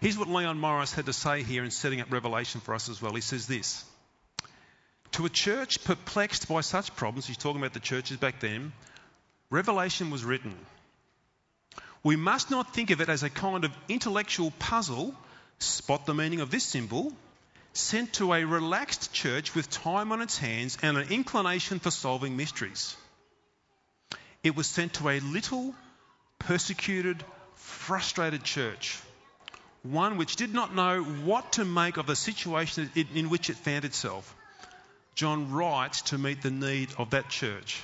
Here's 0.01 0.17
what 0.17 0.27
Leon 0.27 0.59
Morris 0.59 0.93
had 0.93 1.05
to 1.05 1.13
say 1.13 1.41
here 1.43 1.63
in 1.63 1.71
setting 1.71 2.01
up 2.01 2.11
Revelation 2.11 2.61
for 2.61 2.75
us 2.75 2.89
as 2.89 3.01
well. 3.01 3.13
He 3.13 3.21
says 3.21 3.47
this 3.47 3.83
To 5.13 5.25
a 5.25 5.29
church 5.29 5.83
perplexed 5.85 6.47
by 6.47 6.61
such 6.61 6.95
problems, 6.95 7.25
he's 7.25 7.37
talking 7.37 7.61
about 7.61 7.73
the 7.73 7.79
churches 7.79 8.17
back 8.17 8.39
then, 8.39 8.73
Revelation 9.49 10.09
was 10.09 10.25
written. 10.25 10.55
We 12.03 12.15
must 12.15 12.51
not 12.51 12.73
think 12.73 12.89
of 12.89 13.01
it 13.01 13.09
as 13.09 13.23
a 13.23 13.29
kind 13.29 13.63
of 13.63 13.71
intellectual 13.87 14.51
puzzle, 14.59 15.15
spot 15.59 16.05
the 16.05 16.13
meaning 16.13 16.41
of 16.41 16.51
this 16.51 16.63
symbol, 16.63 17.13
sent 17.73 18.13
to 18.13 18.33
a 18.33 18.43
relaxed 18.43 19.13
church 19.13 19.55
with 19.55 19.69
time 19.69 20.11
on 20.11 20.21
its 20.21 20.37
hands 20.37 20.77
and 20.81 20.97
an 20.97 21.11
inclination 21.11 21.79
for 21.79 21.91
solving 21.91 22.35
mysteries. 22.35 22.95
It 24.43 24.55
was 24.55 24.67
sent 24.67 24.93
to 24.95 25.09
a 25.09 25.19
little, 25.19 25.75
persecuted, 26.39 27.23
frustrated 27.55 28.43
church, 28.43 28.99
one 29.83 30.17
which 30.17 30.35
did 30.35 30.53
not 30.53 30.75
know 30.75 31.03
what 31.03 31.53
to 31.53 31.65
make 31.65 31.97
of 31.97 32.07
the 32.07 32.15
situation 32.15 32.91
in 32.95 33.29
which 33.29 33.49
it 33.49 33.57
found 33.57 33.85
itself. 33.85 34.35
John 35.15 35.51
writes 35.51 36.01
to 36.03 36.17
meet 36.17 36.41
the 36.41 36.51
need 36.51 36.89
of 36.97 37.11
that 37.11 37.29
church. 37.29 37.81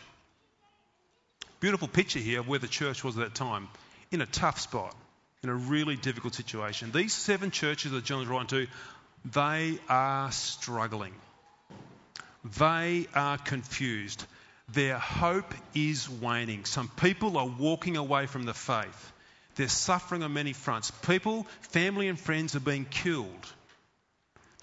Beautiful 1.63 1.87
picture 1.87 2.19
here 2.19 2.41
of 2.41 2.49
where 2.49 2.59
the 2.59 2.67
church 2.67 3.05
was 3.05 3.17
at 3.17 3.23
that 3.23 3.35
time, 3.35 3.69
in 4.11 4.19
a 4.19 4.25
tough 4.25 4.59
spot. 4.59 4.93
in 5.43 5.49
a 5.49 5.55
really 5.55 5.95
difficult 5.95 6.35
situation. 6.35 6.91
These 6.91 7.13
seven 7.13 7.51
churches 7.51 7.93
that 7.93 8.03
John's 8.03 8.27
writing 8.27 8.47
to, 8.47 8.67
they 9.31 9.79
are 9.87 10.29
struggling. 10.33 11.13
They 12.59 13.07
are 13.15 13.37
confused. 13.37 14.25
Their 14.73 14.97
hope 14.97 15.53
is 15.73 16.09
waning. 16.09 16.65
Some 16.65 16.89
people 16.89 17.37
are 17.37 17.47
walking 17.47 17.95
away 17.95 18.25
from 18.25 18.43
the 18.43 18.53
faith. 18.53 19.13
They're 19.55 19.69
suffering 19.69 20.21
on 20.21 20.33
many 20.33 20.51
fronts. 20.51 20.91
People, 20.91 21.47
family, 21.61 22.09
and 22.09 22.19
friends 22.19 22.57
are 22.57 22.59
being 22.59 22.83
killed. 22.83 23.53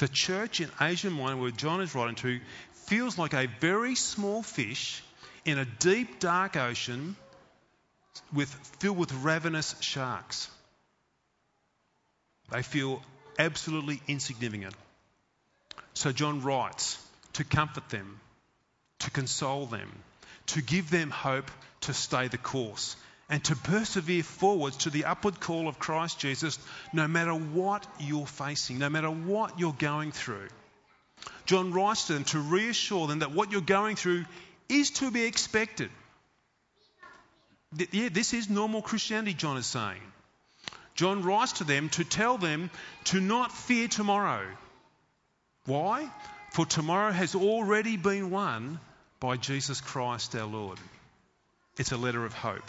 The 0.01 0.09
church 0.09 0.61
in 0.61 0.69
Asia 0.79 1.09
Minor, 1.09 1.41
where 1.41 1.51
John 1.51 1.81
is 1.81 1.95
writing 1.95 2.17
to, 2.17 2.41
feels 2.89 3.17
like 3.17 3.33
a 3.33 3.49
very 3.59 3.95
small 3.95 4.43
fish 4.43 5.03
in 5.45 5.59
a 5.59 5.65
deep, 5.65 6.21
dark 6.21 6.57
ocean 6.57 7.17
with, 8.33 8.49
filled 8.79 8.99
with 8.99 9.13
ravenous 9.13 9.75
sharks. 9.81 10.49
They 12.51 12.63
feel 12.63 13.03
absolutely 13.39 14.01
insignificant. 14.09 14.75
So 15.95 16.13
John 16.13 16.43
writes 16.43 16.99
to 17.35 17.45
comfort 17.45 17.89
them, 17.89 18.21
to 19.01 19.11
console 19.11 19.67
them, 19.67 19.91
to 20.47 20.63
give 20.63 20.91
them 20.91 21.11
hope 21.11 21.51
to 21.83 21.95
stay 21.95 22.29
the 22.29 22.39
course, 22.39 22.97
and 23.29 23.43
to 23.45 23.55
persevere 23.55 24.25
forwards 24.25 24.79
to 24.79 24.91
the 24.91 25.05
upward 25.05 25.41
call 25.41 25.69
of 25.69 25.79
Christ 25.79 26.19
Jesus, 26.19 26.59
no 26.93 27.07
matter 27.07 27.33
what 27.33 27.87
you're 28.01 28.27
facing, 28.27 28.79
no 28.79 28.91
matter 28.91 29.11
what 29.11 29.59
you're 29.59 29.73
going 29.73 30.11
through. 30.11 30.49
John 31.47 31.73
writes 31.73 32.07
to 32.07 32.15
them 32.15 32.25
to 32.25 32.41
reassure 32.41 33.07
them 33.07 33.21
that 33.21 33.33
what 33.33 33.53
you're 33.53 33.61
going 33.61 33.97
through 33.97 34.25
is 34.71 34.91
to 34.91 35.11
be 35.11 35.25
expected. 35.25 35.91
Yeah, 37.93 38.09
this 38.11 38.35
is 38.35 38.51
normal 38.51 38.83
Christianity, 38.83 39.35
John 39.35 39.57
is 39.57 39.67
saying. 39.67 40.01
John 40.95 41.23
writes 41.23 41.53
to 41.55 41.65
them 41.65 41.89
to 41.91 42.05
tell 42.05 42.37
them 42.37 42.71
to 43.05 43.21
not 43.21 43.53
fear 43.53 43.89
tomorrow. 43.89 44.47
Why? 45.67 46.11
For 46.53 46.67
tomorrow 46.67 47.13
has 47.13 47.35
already 47.35 47.97
been 47.97 48.31
won 48.31 48.81
by 49.21 49.37
Jesus 49.37 49.81
Christ 49.81 50.35
our 50.35 50.47
Lord. 50.47 50.79
It's 51.79 51.93
a 51.93 51.97
letter 51.97 52.25
of 52.25 52.35
hope. 52.35 52.69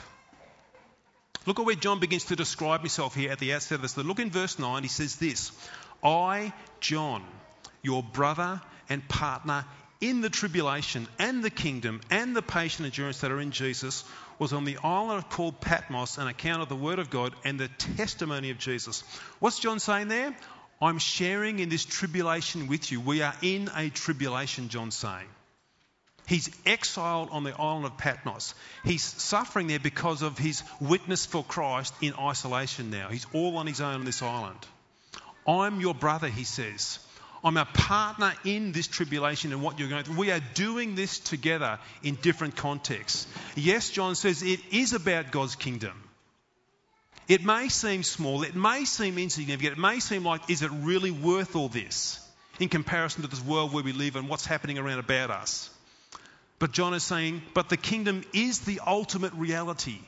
Look 1.48 1.60
at 1.60 1.66
where 1.66 1.76
John 1.76 2.00
begins 2.00 2.26
to 2.26 2.36
describe 2.36 2.82
himself 2.82 3.16
here 3.16 3.32
at 3.32 3.40
the 3.40 3.54
outset 3.54 3.78
of 3.78 3.82
this. 3.82 3.98
Look 3.98 4.20
in 4.20 4.30
verse 4.30 4.60
9, 4.60 4.84
he 4.84 4.90
says 4.90 5.16
this 5.16 5.52
I, 6.04 6.54
John, 6.80 7.24
your 7.82 8.04
brother 8.04 8.62
and 8.90 9.08
partner 9.08 9.66
in 10.02 10.22
the 10.22 10.30
tribulation 10.30 11.08
and 11.20 11.44
the 11.44 11.50
kingdom 11.50 12.02
and 12.10 12.36
the 12.36 12.42
patient 12.42 12.88
endurance 12.88 13.22
that 13.22 13.32
are 13.32 13.40
in 13.40 13.52
Jesus, 13.52 14.04
was 14.40 14.52
on 14.52 14.66
the 14.66 14.80
island 14.84 15.30
called 15.30 15.62
Patmos 15.62 16.18
an 16.18 16.28
account 16.28 16.64
of 16.64 16.70
the 16.70 16.76
word 16.76 16.98
of 16.98 17.12
God 17.12 17.34
and 17.46 17.60
the 17.60 17.68
testimony 17.68 18.50
of 18.50 18.58
Jesus. 18.58 19.04
What's 19.40 19.60
John 19.60 19.80
saying 19.80 20.08
there? 20.08 20.36
I'm 20.82 20.98
sharing 20.98 21.60
in 21.60 21.70
this 21.70 21.86
tribulation 21.86 22.68
with 22.68 22.92
you. 22.92 23.00
We 23.00 23.22
are 23.22 23.36
in 23.44 23.70
a 23.76 23.90
tribulation, 23.90 24.70
John's 24.70 24.96
saying. 24.96 25.28
He's 26.26 26.50
exiled 26.66 27.30
on 27.32 27.44
the 27.44 27.56
island 27.56 27.86
of 27.86 27.98
Patmos. 27.98 28.56
He's 28.84 29.04
suffering 29.04 29.68
there 29.68 29.80
because 29.80 30.24
of 30.24 30.38
his 30.38 30.64
witness 30.80 31.26
for 31.26 31.44
Christ 31.44 31.94
in 32.02 32.14
isolation 32.14 32.90
now. 32.90 33.10
He's 33.10 33.28
all 33.34 33.58
on 33.58 33.68
his 33.68 33.82
own 33.82 33.96
on 33.96 34.06
this 34.06 34.22
island. 34.24 34.58
I'm 35.48 35.82
your 35.82 35.94
brother, 35.94 36.30
he 36.30 36.46
says. 36.46 37.00
I'm 37.44 37.58
a 37.58 37.66
partner 37.66 38.34
in 38.46 38.72
this 38.72 38.88
tribulation 38.88 39.52
and 39.52 39.64
what 39.64 39.80
you're 39.80 39.90
going 39.90 40.04
through. 40.04 40.18
We 40.18 40.32
are 40.32 40.42
doing 40.54 40.96
this 40.96 41.20
together 41.20 41.80
in 42.04 42.16
different 42.16 42.56
contexts. 42.56 43.26
Yes, 43.56 43.90
John 43.90 44.16
says 44.16 44.44
it 44.44 44.60
is 44.72 44.94
about 44.94 45.32
God's 45.32 45.56
kingdom. 45.56 46.04
It 47.28 47.44
may 47.44 47.70
seem 47.70 48.04
small, 48.04 48.44
it 48.44 48.56
may 48.56 48.86
seem 48.86 49.18
insignificant, 49.18 49.78
it 49.78 49.82
may 49.82 50.00
seem 50.00 50.24
like, 50.24 50.50
is 50.50 50.64
it 50.64 50.72
really 50.72 51.12
worth 51.12 51.56
all 51.56 51.70
this 51.70 52.20
in 52.60 52.68
comparison 52.68 53.22
to 53.22 53.28
this 53.30 53.44
world 53.44 53.74
where 53.74 53.84
we 53.84 53.94
live 53.94 54.16
and 54.16 54.28
what's 54.28 54.46
happening 54.46 54.78
around 54.78 55.00
about 55.00 55.32
us? 55.32 55.70
But 56.60 56.74
John 56.74 56.94
is 56.94 57.04
saying, 57.04 57.42
but 57.54 57.70
the 57.70 57.78
kingdom 57.78 58.24
is 58.34 58.60
the 58.60 58.82
ultimate 58.86 59.34
reality. 59.34 60.00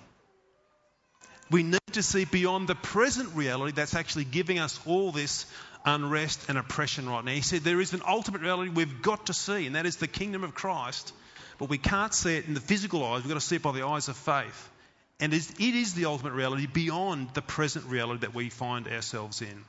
We 1.54 1.62
need 1.62 1.80
to 1.92 2.02
see 2.02 2.26
beyond 2.26 2.68
the 2.68 2.74
present 2.74 3.36
reality 3.36 3.74
that's 3.74 3.94
actually 3.94 4.26
giving 4.26 4.58
us 4.58 4.80
all 4.88 5.12
this 5.12 5.46
unrest 5.86 6.50
and 6.50 6.58
oppression 6.58 7.08
right 7.08 7.24
now. 7.24 7.32
He 7.32 7.42
said 7.42 7.62
there 7.62 7.80
is 7.80 7.94
an 7.94 8.02
ultimate 8.08 8.42
reality 8.42 8.72
we've 8.72 9.04
got 9.04 9.28
to 9.28 9.36
see, 9.36 9.68
and 9.68 9.76
that 9.76 9.86
is 9.86 9.98
the 9.98 10.08
kingdom 10.08 10.44
of 10.44 10.56
Christ. 10.56 11.14
But 11.60 11.70
we 11.70 11.78
can't 11.78 12.12
see 12.12 12.38
it 12.38 12.48
in 12.48 12.56
the 12.56 12.60
physical 12.60 13.06
eyes, 13.06 13.22
we've 13.22 13.30
got 13.30 13.40
to 13.40 13.46
see 13.46 13.58
it 13.58 13.62
by 13.62 13.72
the 13.72 13.86
eyes 13.86 14.08
of 14.08 14.18
faith. 14.18 14.72
And 15.20 15.32
it 15.32 15.60
is 15.60 15.94
the 15.94 16.06
ultimate 16.06 16.34
reality 16.34 16.66
beyond 16.66 17.30
the 17.36 17.44
present 17.44 17.86
reality 17.86 18.22
that 18.22 18.34
we 18.34 18.50
find 18.50 18.88
ourselves 18.88 19.44
in. 19.44 19.64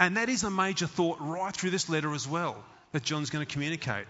And 0.00 0.16
that 0.16 0.28
is 0.28 0.42
a 0.42 0.50
major 0.50 0.88
thought 0.88 1.18
right 1.20 1.54
through 1.54 1.70
this 1.70 1.88
letter 1.88 2.12
as 2.12 2.26
well 2.26 2.56
that 2.90 3.04
John's 3.04 3.30
going 3.30 3.46
to 3.46 3.52
communicate. 3.52 4.06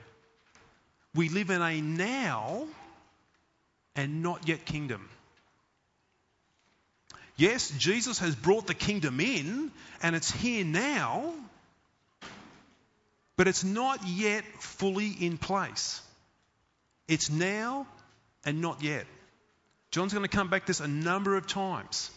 We 1.15 1.29
live 1.29 1.51
in 1.51 1.61
a 1.61 1.83
now 1.83 2.67
and 3.95 4.23
not 4.23 4.49
yet 4.49 4.65
kingdom. 4.65 5.11
Yes, 7.39 7.71
Jesus 7.79 8.19
has 8.19 8.35
brought 8.35 8.67
the 8.67 8.75
kingdom 8.75 9.21
in 9.21 9.71
and 10.03 10.17
it's 10.17 10.31
here 10.31 10.65
now, 10.65 11.33
but 13.37 13.47
it's 13.47 13.63
not 13.63 14.01
yet 14.09 14.45
fully 14.59 15.07
in 15.09 15.39
place. 15.39 16.03
It's 17.07 17.31
now 17.31 17.87
and 18.45 18.61
not 18.61 18.83
yet. 18.83 19.07
John's 19.93 20.13
going 20.13 20.25
to 20.25 20.37
come 20.37 20.51
back 20.51 20.63
to 20.63 20.67
this 20.67 20.81
a 20.81 20.89
number 20.89 21.37
of 21.37 21.47
times. 21.47 22.11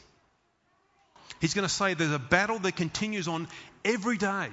He's 1.40 1.54
going 1.54 1.68
to 1.68 1.74
say 1.74 1.94
there's 1.94 2.12
a 2.12 2.20
battle 2.20 2.58
that 2.58 2.76
continues 2.76 3.28
on 3.28 3.48
every 3.86 4.18
day. 4.18 4.48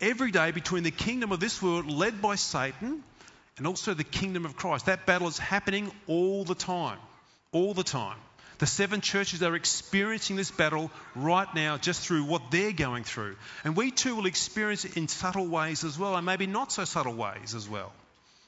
Every 0.00 0.32
day 0.32 0.50
between 0.50 0.82
the 0.82 0.90
kingdom 0.90 1.30
of 1.30 1.38
this 1.38 1.62
world 1.62 1.86
led 1.86 2.20
by 2.20 2.34
Satan 2.34 3.04
and 3.56 3.66
also 3.68 3.94
the 3.94 4.04
kingdom 4.04 4.44
of 4.46 4.56
Christ. 4.56 4.86
That 4.86 5.06
battle 5.06 5.28
is 5.28 5.38
happening 5.38 5.92
all 6.08 6.44
the 6.44 6.56
time. 6.56 6.98
All 7.52 7.72
the 7.72 7.84
time. 7.84 8.18
The 8.58 8.66
seven 8.66 9.02
churches 9.02 9.42
are 9.42 9.54
experiencing 9.54 10.36
this 10.36 10.50
battle 10.50 10.90
right 11.14 11.52
now 11.54 11.76
just 11.76 12.06
through 12.06 12.24
what 12.24 12.50
they're 12.50 12.72
going 12.72 13.04
through. 13.04 13.36
And 13.64 13.76
we 13.76 13.90
too 13.90 14.16
will 14.16 14.26
experience 14.26 14.84
it 14.84 14.96
in 14.96 15.08
subtle 15.08 15.46
ways 15.46 15.84
as 15.84 15.98
well, 15.98 16.16
and 16.16 16.24
maybe 16.24 16.46
not 16.46 16.72
so 16.72 16.84
subtle 16.84 17.14
ways 17.14 17.54
as 17.54 17.68
well. 17.68 17.92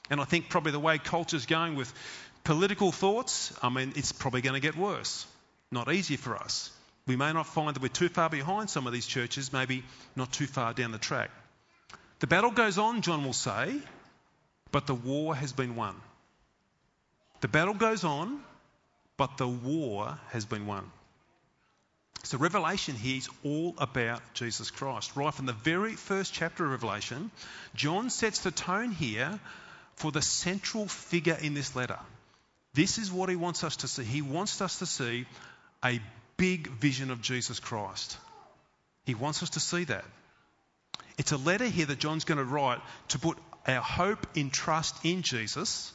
And 0.09 0.19
I 0.19 0.23
think 0.23 0.49
probably 0.49 0.71
the 0.71 0.79
way 0.79 0.97
culture's 0.97 1.45
going 1.45 1.75
with 1.75 1.93
political 2.43 2.91
thoughts, 2.91 3.53
I 3.61 3.69
mean, 3.69 3.93
it's 3.95 4.11
probably 4.11 4.41
going 4.41 4.55
to 4.55 4.59
get 4.59 4.75
worse. 4.75 5.27
Not 5.71 5.93
easy 5.93 6.15
for 6.15 6.35
us. 6.35 6.71
We 7.05 7.15
may 7.15 7.31
not 7.31 7.45
find 7.45 7.75
that 7.75 7.81
we're 7.81 7.89
too 7.89 8.09
far 8.09 8.29
behind 8.29 8.69
some 8.69 8.87
of 8.87 8.93
these 8.93 9.05
churches, 9.05 9.53
maybe 9.53 9.83
not 10.15 10.31
too 10.31 10.47
far 10.47 10.73
down 10.73 10.91
the 10.91 10.97
track. 10.97 11.29
The 12.19 12.27
battle 12.27 12.51
goes 12.51 12.77
on, 12.77 13.01
John 13.01 13.23
will 13.23 13.33
say, 13.33 13.75
but 14.71 14.87
the 14.87 14.95
war 14.95 15.35
has 15.35 15.53
been 15.53 15.75
won. 15.75 15.95
The 17.41 17.47
battle 17.47 17.73
goes 17.73 18.03
on, 18.03 18.41
but 19.19 19.35
the 19.35 19.47
war 19.47 20.17
has 20.29 20.45
been 20.45 20.65
won. 20.65 20.89
So, 22.23 22.37
Revelation 22.37 22.95
here 22.95 23.17
is 23.17 23.29
all 23.43 23.75
about 23.77 24.21
Jesus 24.33 24.71
Christ. 24.71 25.11
Right 25.17 25.33
from 25.33 25.45
the 25.45 25.51
very 25.53 25.93
first 25.93 26.33
chapter 26.33 26.63
of 26.63 26.71
Revelation, 26.71 27.29
John 27.75 28.09
sets 28.09 28.39
the 28.39 28.51
tone 28.51 28.91
here 28.91 29.37
for 29.95 30.11
the 30.13 30.21
central 30.21 30.87
figure 30.87 31.37
in 31.41 31.53
this 31.53 31.75
letter. 31.75 31.99
This 32.73 32.97
is 32.97 33.11
what 33.11 33.27
he 33.27 33.35
wants 33.35 33.65
us 33.65 33.75
to 33.77 33.89
see. 33.89 34.03
He 34.03 34.21
wants 34.21 34.61
us 34.61 34.79
to 34.79 34.85
see 34.85 35.25
a 35.83 35.99
big 36.37 36.67
vision 36.67 37.11
of 37.11 37.21
Jesus 37.21 37.59
Christ. 37.59 38.17
He 39.05 39.15
wants 39.15 39.43
us 39.43 39.49
to 39.51 39.59
see 39.59 39.83
that. 39.83 40.05
It's 41.17 41.33
a 41.33 41.37
letter 41.37 41.65
here 41.65 41.87
that 41.87 41.99
John's 41.99 42.23
going 42.23 42.37
to 42.37 42.45
write 42.45 42.79
to 43.09 43.19
put 43.19 43.37
our 43.67 43.81
hope 43.81 44.25
in 44.35 44.49
trust 44.49 44.95
in 45.03 45.23
Jesus. 45.23 45.91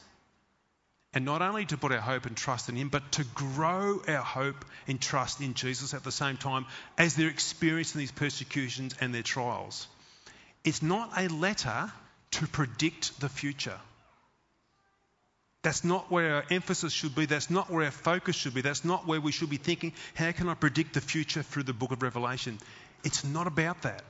And 1.15 1.23
not 1.23 1.41
only 1.41 1.65
to 1.65 1.77
put 1.77 1.93
our 1.93 2.01
hope 2.01 2.25
and 2.25 2.35
trust 2.35 2.67
in 2.67 2.75
Him, 2.75 2.89
but 2.89 3.13
to 3.13 3.23
grow 3.23 4.01
our 4.05 4.21
hope 4.21 4.65
and 4.85 4.99
trust 4.99 5.39
in 5.39 5.53
Jesus 5.53 5.93
at 5.93 6.03
the 6.03 6.11
same 6.11 6.35
time 6.35 6.65
as 6.97 7.15
they're 7.15 7.29
experiencing 7.29 7.99
these 7.99 8.11
persecutions 8.11 8.93
and 8.99 9.15
their 9.15 9.23
trials. 9.23 9.87
It's 10.65 10.81
not 10.81 11.11
a 11.17 11.29
letter 11.29 11.91
to 12.31 12.47
predict 12.47 13.19
the 13.21 13.29
future. 13.29 13.79
That's 15.63 15.85
not 15.85 16.11
where 16.11 16.35
our 16.35 16.43
emphasis 16.51 16.91
should 16.91 17.15
be. 17.15 17.25
That's 17.25 17.49
not 17.49 17.71
where 17.71 17.85
our 17.85 17.91
focus 17.91 18.35
should 18.35 18.53
be. 18.53 18.61
That's 18.61 18.83
not 18.83 19.07
where 19.07 19.21
we 19.21 19.31
should 19.31 19.49
be 19.49 19.57
thinking, 19.57 19.93
how 20.15 20.31
can 20.33 20.49
I 20.49 20.53
predict 20.53 20.93
the 20.93 21.01
future 21.01 21.41
through 21.41 21.63
the 21.63 21.73
book 21.73 21.91
of 21.91 22.03
Revelation? 22.03 22.59
It's 23.03 23.23
not 23.23 23.47
about 23.47 23.83
that. 23.83 24.03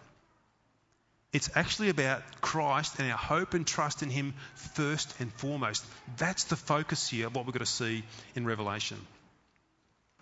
It's 1.35 1.49
actually 1.53 1.89
about 1.89 2.23
Christ 2.39 2.95
and 2.97 3.11
our 3.11 3.17
hope 3.17 3.55
and 3.55 3.67
trust 3.67 4.01
in 4.01 4.09
Him 4.09 4.35
first 4.73 5.13
and 5.19 5.33
foremost. 5.33 5.85
That's 6.15 6.45
the 6.45 6.55
focus 6.55 7.09
here 7.09 7.27
of 7.27 7.35
what 7.35 7.45
we're 7.45 7.51
going 7.51 7.59
to 7.59 7.65
see 7.65 8.05
in 8.35 8.45
Revelation. 8.45 8.97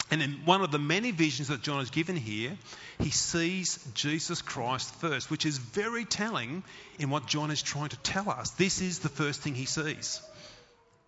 And 0.09 0.23
in 0.23 0.31
one 0.45 0.63
of 0.63 0.71
the 0.71 0.79
many 0.79 1.11
visions 1.11 1.49
that 1.49 1.61
John 1.61 1.77
has 1.81 1.91
given 1.91 2.15
here, 2.15 2.57
he 2.97 3.11
sees 3.11 3.77
Jesus 3.93 4.41
Christ 4.41 4.91
first, 4.95 5.29
which 5.29 5.45
is 5.45 5.59
very 5.59 6.03
telling 6.03 6.63
in 6.97 7.11
what 7.11 7.27
John 7.27 7.51
is 7.51 7.61
trying 7.61 7.89
to 7.89 7.97
tell 7.97 8.27
us. 8.27 8.49
This 8.49 8.81
is 8.81 8.97
the 8.97 9.07
first 9.07 9.41
thing 9.41 9.53
he 9.53 9.65
sees. 9.65 10.19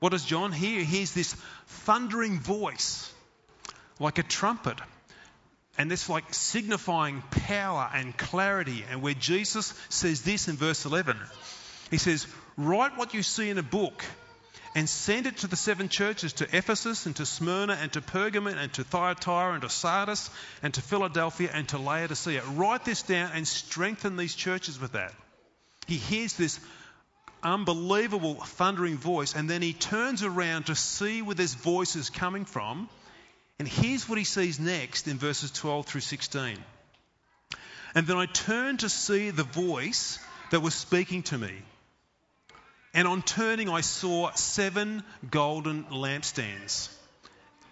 What 0.01 0.11
does 0.11 0.23
John 0.23 0.51
hear? 0.51 0.81
He 0.81 0.97
hears 0.97 1.13
this 1.15 1.33
thundering 1.65 2.39
voice, 2.39 3.11
like 3.99 4.19
a 4.19 4.23
trumpet, 4.23 4.77
And 5.77 5.91
this 5.91 6.09
like 6.09 6.33
signifying 6.33 7.21
power 7.31 7.89
and 7.93 8.17
clarity. 8.17 8.85
And 8.89 9.01
where 9.01 9.13
Jesus 9.13 9.73
says 9.89 10.21
this 10.21 10.47
in 10.47 10.55
verse 10.55 10.85
11, 10.85 11.17
he 11.91 11.97
says, 11.97 12.27
Write 12.57 12.97
what 12.97 13.13
you 13.13 13.23
see 13.23 13.49
in 13.49 13.57
a 13.57 13.63
book 13.63 14.03
and 14.75 14.89
send 14.89 15.25
it 15.25 15.37
to 15.37 15.47
the 15.47 15.55
seven 15.55 15.87
churches 15.87 16.33
to 16.33 16.55
Ephesus 16.55 17.05
and 17.05 17.15
to 17.15 17.25
Smyrna 17.25 17.77
and 17.81 17.93
to 17.93 18.01
Pergamon 18.01 18.57
and 18.57 18.71
to 18.73 18.83
Thyatira 18.83 19.53
and 19.53 19.61
to 19.61 19.69
Sardis 19.69 20.29
and 20.61 20.73
to 20.73 20.81
Philadelphia 20.81 21.49
and 21.51 21.67
to 21.69 21.77
Laodicea. 21.77 22.43
Write 22.43 22.83
this 22.83 23.01
down 23.01 23.31
and 23.33 23.47
strengthen 23.47 24.17
these 24.17 24.35
churches 24.35 24.79
with 24.79 24.91
that. 24.91 25.13
He 25.87 25.95
hears 25.95 26.33
this 26.33 26.59
unbelievable 27.41 28.35
thundering 28.35 28.97
voice 28.97 29.33
and 29.33 29.49
then 29.49 29.61
he 29.61 29.71
turns 29.71 30.23
around 30.23 30.65
to 30.65 30.75
see 30.75 31.21
where 31.21 31.35
this 31.35 31.53
voice 31.53 31.95
is 31.95 32.09
coming 32.09 32.43
from. 32.43 32.89
And 33.59 33.67
here's 33.67 34.07
what 34.09 34.17
he 34.17 34.25
sees 34.25 34.59
next 34.59 35.07
in 35.07 35.17
verses 35.17 35.51
12 35.51 35.85
through 35.85 36.01
16. 36.01 36.57
And 37.93 38.07
then 38.07 38.17
I 38.17 38.25
turned 38.25 38.81
to 38.81 38.89
see 38.89 39.29
the 39.29 39.43
voice 39.43 40.19
that 40.51 40.61
was 40.61 40.73
speaking 40.73 41.23
to 41.23 41.37
me. 41.37 41.53
And 42.93 43.07
on 43.07 43.21
turning, 43.21 43.69
I 43.69 43.81
saw 43.81 44.31
seven 44.33 45.03
golden 45.29 45.85
lampstands. 45.85 46.89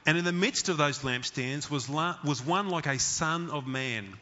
And 0.05 0.17
in 0.17 0.25
the 0.25 0.33
midst 0.33 0.69
of 0.69 0.77
those 0.77 0.99
lampstands 0.99 1.69
was, 1.69 1.89
la- 1.89 2.17
was 2.23 2.45
one 2.45 2.69
like 2.69 2.87
a 2.87 2.99
son 2.99 3.49
of 3.49 3.67
man, 3.67 4.13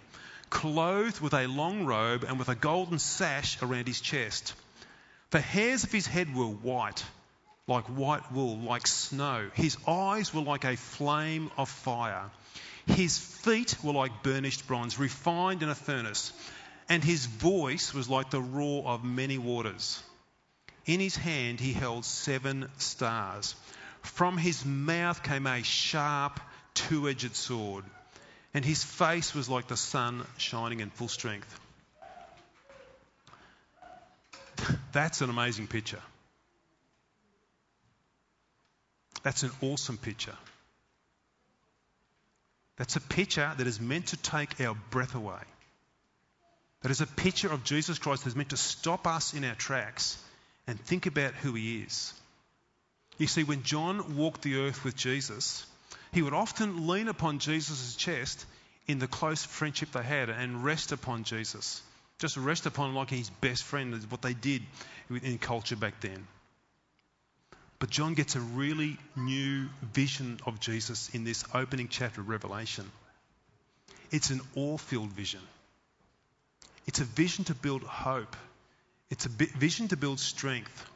clothed 0.50 1.20
with 1.22 1.34
a 1.34 1.48
long 1.48 1.86
robe 1.86 2.24
and 2.28 2.38
with 2.38 2.50
a 2.50 2.56
golden 2.56 3.00
sash 3.00 3.62
around 3.62 3.88
his 3.88 4.02
chest. 4.02 4.54
The 5.32 5.42
hairs 5.42 5.84
of 5.84 5.92
his 5.92 6.06
head 6.06 6.36
were 6.36 6.46
white, 6.46 7.04
like 7.72 7.86
white 7.86 8.32
wool, 8.32 8.58
like 8.58 8.88
snow. 8.88 9.50
His 9.54 9.78
eyes 9.88 10.34
were 10.34 10.42
like 10.42 10.64
a 10.66 10.78
flame 10.78 11.52
of 11.58 11.70
fire. 11.70 12.30
His 12.86 13.18
feet 13.18 13.76
were 13.84 13.94
like 13.94 14.24
burnished 14.24 14.68
bronze, 14.68 15.00
refined 15.00 15.64
in 15.64 15.70
a 15.70 15.76
furnace. 15.76 16.34
And 16.90 17.04
his 17.04 17.26
voice 17.26 17.94
was 17.94 18.10
like 18.10 18.30
the 18.30 18.42
roar 18.42 18.86
of 18.86 19.04
many 19.04 19.38
waters. 19.38 20.04
In 20.86 21.00
his 21.00 21.16
hand 21.16 21.60
he 21.60 21.74
held 21.74 22.06
seven 22.06 22.70
stars. 22.78 23.56
From 24.02 24.38
his 24.38 24.66
mouth 24.66 25.24
came 25.24 25.48
a 25.48 25.64
sharp, 25.64 26.40
two 26.74 27.08
edged 27.08 27.36
sword, 27.36 27.86
and 28.54 28.66
his 28.66 28.84
face 28.84 29.34
was 29.34 29.48
like 29.48 29.68
the 29.68 29.78
sun 29.78 30.26
shining 30.38 30.80
in 30.80 30.90
full 30.90 31.08
strength. 31.08 31.60
That's 34.92 35.22
an 35.22 35.30
amazing 35.30 35.68
picture. 35.68 36.02
That's 39.24 39.44
an 39.44 39.52
awesome 39.62 39.98
picture. 39.98 40.36
That's 42.78 42.96
a 42.96 43.02
picture 43.02 43.52
that 43.56 43.68
is 43.68 43.80
meant 43.80 44.08
to 44.08 44.18
take 44.18 44.60
our 44.60 44.76
breath 44.90 45.16
away. 45.16 45.42
That 46.82 46.92
is 46.92 47.02
a 47.02 47.08
picture 47.08 47.52
of 47.52 47.64
Jesus 47.64 48.00
Christ 48.00 48.24
that 48.24 48.30
is 48.30 48.36
meant 48.36 48.50
to 48.50 48.58
stop 48.58 49.06
us 49.06 49.34
in 49.34 49.44
our 49.44 49.56
tracks 49.56 50.18
and 50.66 50.80
think 50.80 51.06
about 51.06 51.34
who 51.34 51.54
he 51.54 51.82
is. 51.82 52.14
You 53.18 53.28
see, 53.28 53.44
when 53.44 53.62
John 53.62 54.18
walked 54.18 54.42
the 54.42 54.56
earth 54.56 54.84
with 54.84 54.96
Jesus, 54.96 55.66
he 56.12 56.24
would 56.24 56.34
often 56.34 56.88
lean 56.88 57.08
upon 57.08 57.38
Jesus' 57.38 57.96
chest 57.96 58.46
in 58.88 58.98
the 58.98 59.08
close 59.08 59.44
friendship 59.44 59.92
they 59.92 60.02
had 60.02 60.30
and 60.30 60.64
rest 60.64 60.92
upon 60.92 61.24
Jesus. 61.24 61.82
Just 62.18 62.38
rest 62.38 62.66
upon 62.66 62.90
him 62.90 62.96
like 62.96 63.12
his 63.12 63.30
best 63.30 63.64
friend 63.64 63.94
is 63.94 64.10
what 64.10 64.22
they 64.22 64.34
did 64.34 64.64
in 65.10 65.38
culture 65.38 65.76
back 65.76 66.00
then. 66.02 66.26
But 67.82 67.90
John 67.90 68.14
gets 68.14 68.38
a 68.38 68.40
really 68.40 68.98
new 69.18 69.68
vision 69.82 70.40
of 70.46 70.62
Jesus 70.62 71.10
in 71.10 71.26
this 71.26 71.44
opening 71.54 71.90
chapter 71.90 72.22
of 72.22 72.30
Revelation. 72.30 72.90
It's 74.10 74.30
an 74.30 74.40
awe 74.56 74.78
filled 74.78 75.10
vision. 75.10 75.42
It's 76.88 77.02
a 77.02 77.04
vision 77.04 77.44
to 77.46 77.54
build 77.54 77.84
hope 77.84 78.38
it's 79.12 79.26
a 79.26 79.30
vision 79.30 79.90
to 79.90 79.98
build 79.98 80.22
strength. 80.22 80.90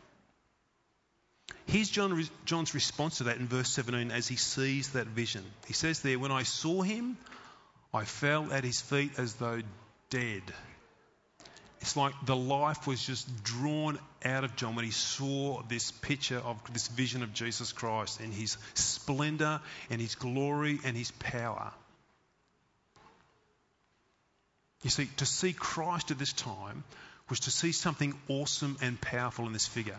Here's 1.67 1.89
John, 1.89 2.25
John's 2.45 2.73
response 2.73 3.17
to 3.17 3.25
that 3.25 3.37
in 3.37 3.47
verse 3.47 3.69
17 3.69 4.09
as 4.09 4.27
he 4.27 4.37
sees 4.37 4.89
that 4.93 5.07
vision. 5.07 5.43
He 5.67 5.73
says 5.73 5.99
there, 5.99 6.17
When 6.17 6.31
I 6.31 6.43
saw 6.43 6.81
him, 6.81 7.17
I 7.93 8.05
fell 8.05 8.53
at 8.53 8.63
his 8.63 8.79
feet 8.79 9.11
as 9.17 9.33
though 9.35 9.61
dead. 10.09 10.43
It's 11.81 11.95
like 11.95 12.13
the 12.25 12.35
life 12.35 12.87
was 12.87 13.05
just 13.05 13.43
drawn 13.43 13.99
out 14.23 14.43
of 14.43 14.55
John 14.55 14.75
when 14.75 14.85
he 14.85 14.91
saw 14.91 15.61
this 15.63 15.91
picture 15.91 16.39
of 16.39 16.57
this 16.73 16.87
vision 16.87 17.21
of 17.21 17.33
Jesus 17.33 17.71
Christ 17.71 18.19
and 18.19 18.33
his 18.33 18.57
splendor 18.73 19.61
and 19.89 20.01
his 20.01 20.15
glory 20.15 20.79
and 20.83 20.97
his 20.97 21.11
power. 21.11 21.71
You 24.83 24.89
see, 24.89 25.07
to 25.17 25.25
see 25.25 25.53
Christ 25.53 26.11
at 26.11 26.19
this 26.19 26.33
time 26.33 26.83
was 27.29 27.41
to 27.41 27.51
see 27.51 27.71
something 27.71 28.13
awesome 28.27 28.77
and 28.81 28.99
powerful 28.99 29.47
in 29.47 29.53
this 29.53 29.67
figure 29.67 29.97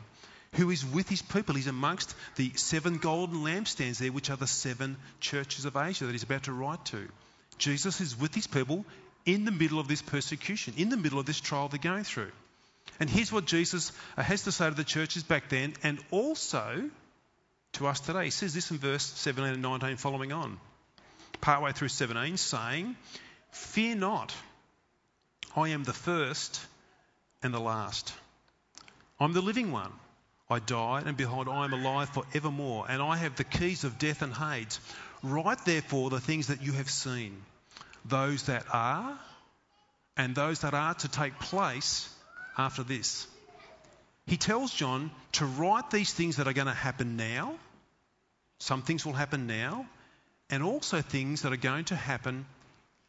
who 0.55 0.71
is 0.71 0.85
with 0.85 1.09
his 1.09 1.23
people. 1.23 1.55
He's 1.55 1.67
amongst 1.67 2.15
the 2.37 2.51
seven 2.55 2.99
golden 2.99 3.39
lampstands 3.39 3.99
there, 3.99 4.13
which 4.13 4.31
are 4.31 4.37
the 4.37 4.47
seven 4.47 4.97
churches 5.21 5.65
of 5.65 5.77
Asia 5.77 6.07
that 6.07 6.13
he's 6.13 6.23
about 6.23 6.45
to 6.45 6.53
write 6.53 6.85
to. 6.87 7.09
Jesus 7.59 8.01
is 8.01 8.19
with 8.19 8.35
his 8.35 8.47
people 8.47 8.85
in 9.27 9.45
the 9.45 9.51
middle 9.51 9.79
of 9.79 9.89
this 9.89 10.01
persecution, 10.01 10.75
in 10.77 10.89
the 10.89 10.97
middle 10.97 11.19
of 11.19 11.27
this 11.27 11.41
trial 11.41 11.69
they're 11.69 11.79
going 11.79 12.05
through. 12.05 12.31
And 12.99 13.11
here's 13.11 13.33
what 13.33 13.45
Jesus 13.45 13.93
has 14.17 14.45
to 14.45 14.53
say 14.53 14.71
to 14.71 14.75
the 14.75 14.85
churches 14.85 15.23
back 15.23 15.49
then 15.49 15.75
and 15.83 15.99
also 16.11 16.89
to 17.73 17.87
us 17.87 18.01
today. 18.01 18.25
He 18.25 18.31
says 18.31 18.55
this 18.55 18.71
in 18.71 18.79
verse 18.79 19.05
17 19.05 19.53
and 19.53 19.63
19 19.63 19.97
following 19.97 20.33
on. 20.33 20.59
Partway 21.41 21.73
through 21.73 21.89
17, 21.89 22.39
saying, 22.39 22.97
Fear 23.51 23.97
not, 23.97 24.35
I 25.55 25.69
am 25.71 25.85
the 25.85 25.93
first 25.93 26.61
and 27.43 27.53
the 27.53 27.61
last. 27.61 28.13
I'm 29.21 29.33
the 29.33 29.43
living 29.43 29.73
one. 29.73 29.93
I 30.49 30.61
died, 30.61 31.07
and 31.07 31.17
behold, 31.17 31.49
I 31.49 31.65
am 31.65 31.73
alive 31.73 32.09
for 32.11 32.25
evermore, 32.33 32.87
and 32.89 33.03
I 33.03 33.17
have 33.17 33.35
the 33.35 33.45
keys 33.45 33.83
of 33.83 33.99
death 33.99 34.23
and 34.23 34.33
Hades. 34.33 34.79
Write 35.23 35.65
therefore 35.65 36.09
the 36.09 36.21
things 36.21 36.47
that 36.47 36.63
you 36.63 36.73
have 36.73 36.89
seen, 36.89 37.43
those 38.09 38.45
that 38.45 38.65
are, 38.73 39.19
and 40.17 40.35
those 40.35 40.61
that 40.61 40.75
are 40.75 40.95
to 40.95 41.09
take 41.09 41.39
place 41.39 42.09
after 42.57 42.83
this. 42.83 43.27
He 44.27 44.37
tells 44.37 44.73
John 44.73 45.11
to 45.33 45.47
write 45.47 45.91
these 45.91 46.13
things 46.13 46.37
that 46.37 46.49
are 46.49 46.53
going 46.53 46.67
to 46.67 46.75
happen 46.75 47.17
now. 47.17 47.55
Some 48.59 48.83
things 48.83 49.05
will 49.05 49.13
happen 49.13 49.47
now, 49.47 49.87
and 50.51 50.63
also 50.63 51.01
things 51.01 51.43
that 51.43 51.53
are 51.53 51.59
going 51.59 51.85
to 51.87 51.97
happen 51.97 52.47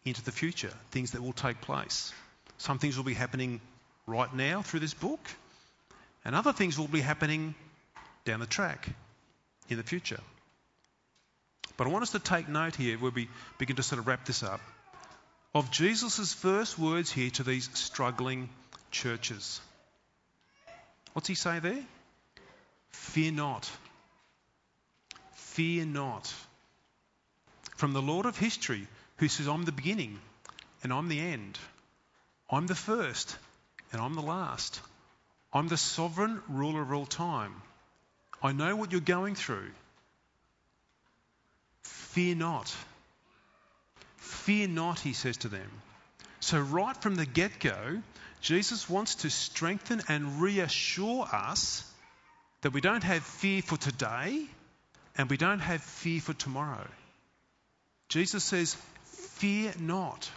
into 0.04 0.24
the 0.24 0.32
future, 0.32 0.72
things 0.92 1.12
that 1.12 1.22
will 1.22 1.34
take 1.34 1.62
place. 1.62 2.14
Some 2.58 2.80
things 2.80 2.98
will 2.98 3.04
be 3.04 3.14
happening 3.14 3.62
right 4.06 4.34
now 4.34 4.62
through 4.62 4.82
this 4.82 4.94
book, 4.94 5.20
and 6.26 6.36
other 6.36 6.54
things 6.54 6.78
will 6.78 6.88
be 6.88 7.02
happening 7.02 7.56
down 8.26 8.40
the 8.40 8.46
track 8.46 8.88
in 9.70 9.78
the 9.78 9.84
future. 9.84 10.20
But 11.78 11.88
I 11.88 11.90
want 11.92 12.04
us 12.04 12.12
to 12.12 12.20
take 12.20 12.50
note 12.50 12.76
here 12.76 12.98
where 12.98 13.12
we 13.12 13.30
begin 13.58 13.76
to 13.78 13.84
sort 13.84 14.00
of 14.00 14.08
wrap 14.08 14.26
this 14.26 14.44
up 14.44 14.60
of 15.58 15.72
Jesus' 15.72 16.36
first 16.36 16.78
words 16.78 17.12
here 17.12 17.32
to 17.32 17.42
these 17.42 17.68
struggling 17.74 18.48
churches. 18.92 19.60
What's 21.14 21.28
he 21.28 21.34
say 21.34 21.58
there? 21.58 21.84
Fear 22.92 23.32
not. 23.32 23.68
Fear 25.32 25.86
not. 25.86 26.32
From 27.76 27.94
the 27.94 28.04
Lord 28.04 28.28
of 28.28 28.38
history, 28.38 28.86
who 29.16 29.28
says, 29.28 29.48
I'm 29.48 29.64
the 29.64 29.72
beginning 29.72 30.20
and 30.84 30.94
I'm 30.94 31.10
the 31.10 31.20
end. 31.20 31.58
I'm 32.52 32.68
the 32.68 32.76
first 32.76 33.36
and 33.92 34.00
I'm 34.00 34.14
the 34.14 34.22
last. 34.22 34.80
I'm 35.52 35.70
the 35.70 35.78
sovereign 35.78 36.40
ruler 36.48 36.84
of 36.84 36.94
all 36.94 37.08
time. 37.08 37.64
I 38.44 38.52
know 38.52 38.76
what 38.76 38.92
you're 38.92 39.02
going 39.02 39.34
through. 39.34 39.72
Fear 41.82 42.36
not. 42.36 42.76
Fear 44.28 44.70
not, 44.70 45.00
he 45.00 45.14
says 45.14 45.38
to 45.38 45.48
them. 45.48 45.70
So, 46.40 46.60
right 46.60 46.96
from 46.96 47.16
the 47.16 47.26
get 47.26 47.60
go, 47.60 48.02
Jesus 48.42 48.90
wants 48.90 49.16
to 49.16 49.30
strengthen 49.30 50.02
and 50.08 50.42
reassure 50.42 51.28
us 51.32 51.84
that 52.62 52.74
we 52.74 52.82
don't 52.82 53.04
have 53.04 53.24
fear 53.24 53.62
for 53.62 53.78
today 53.78 54.46
and 55.18 55.30
we 55.30 55.38
don't 55.38 55.60
have 55.60 55.82
fear 55.82 56.22
for 56.22 56.34
tomorrow. 56.34 56.88
Jesus 58.10 58.44
says, 58.44 58.76
Fear 59.06 59.74
not. 59.80 60.30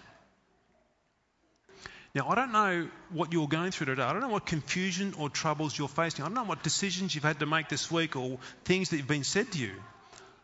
Now, 2.14 2.28
I 2.28 2.34
don't 2.34 2.52
know 2.52 2.88
what 3.10 3.32
you're 3.32 3.46
going 3.46 3.70
through 3.70 3.86
today. 3.86 4.02
I 4.02 4.12
don't 4.12 4.22
know 4.22 4.28
what 4.28 4.44
confusion 4.44 5.14
or 5.16 5.30
troubles 5.30 5.78
you're 5.78 5.88
facing. 5.88 6.24
I 6.24 6.28
don't 6.28 6.34
know 6.34 6.44
what 6.44 6.62
decisions 6.62 7.14
you've 7.14 7.24
had 7.24 7.38
to 7.38 7.46
make 7.46 7.68
this 7.68 7.90
week 7.90 8.16
or 8.16 8.38
things 8.64 8.90
that 8.90 8.96
have 8.96 9.06
been 9.06 9.24
said 9.24 9.52
to 9.52 9.58
you. 9.58 9.72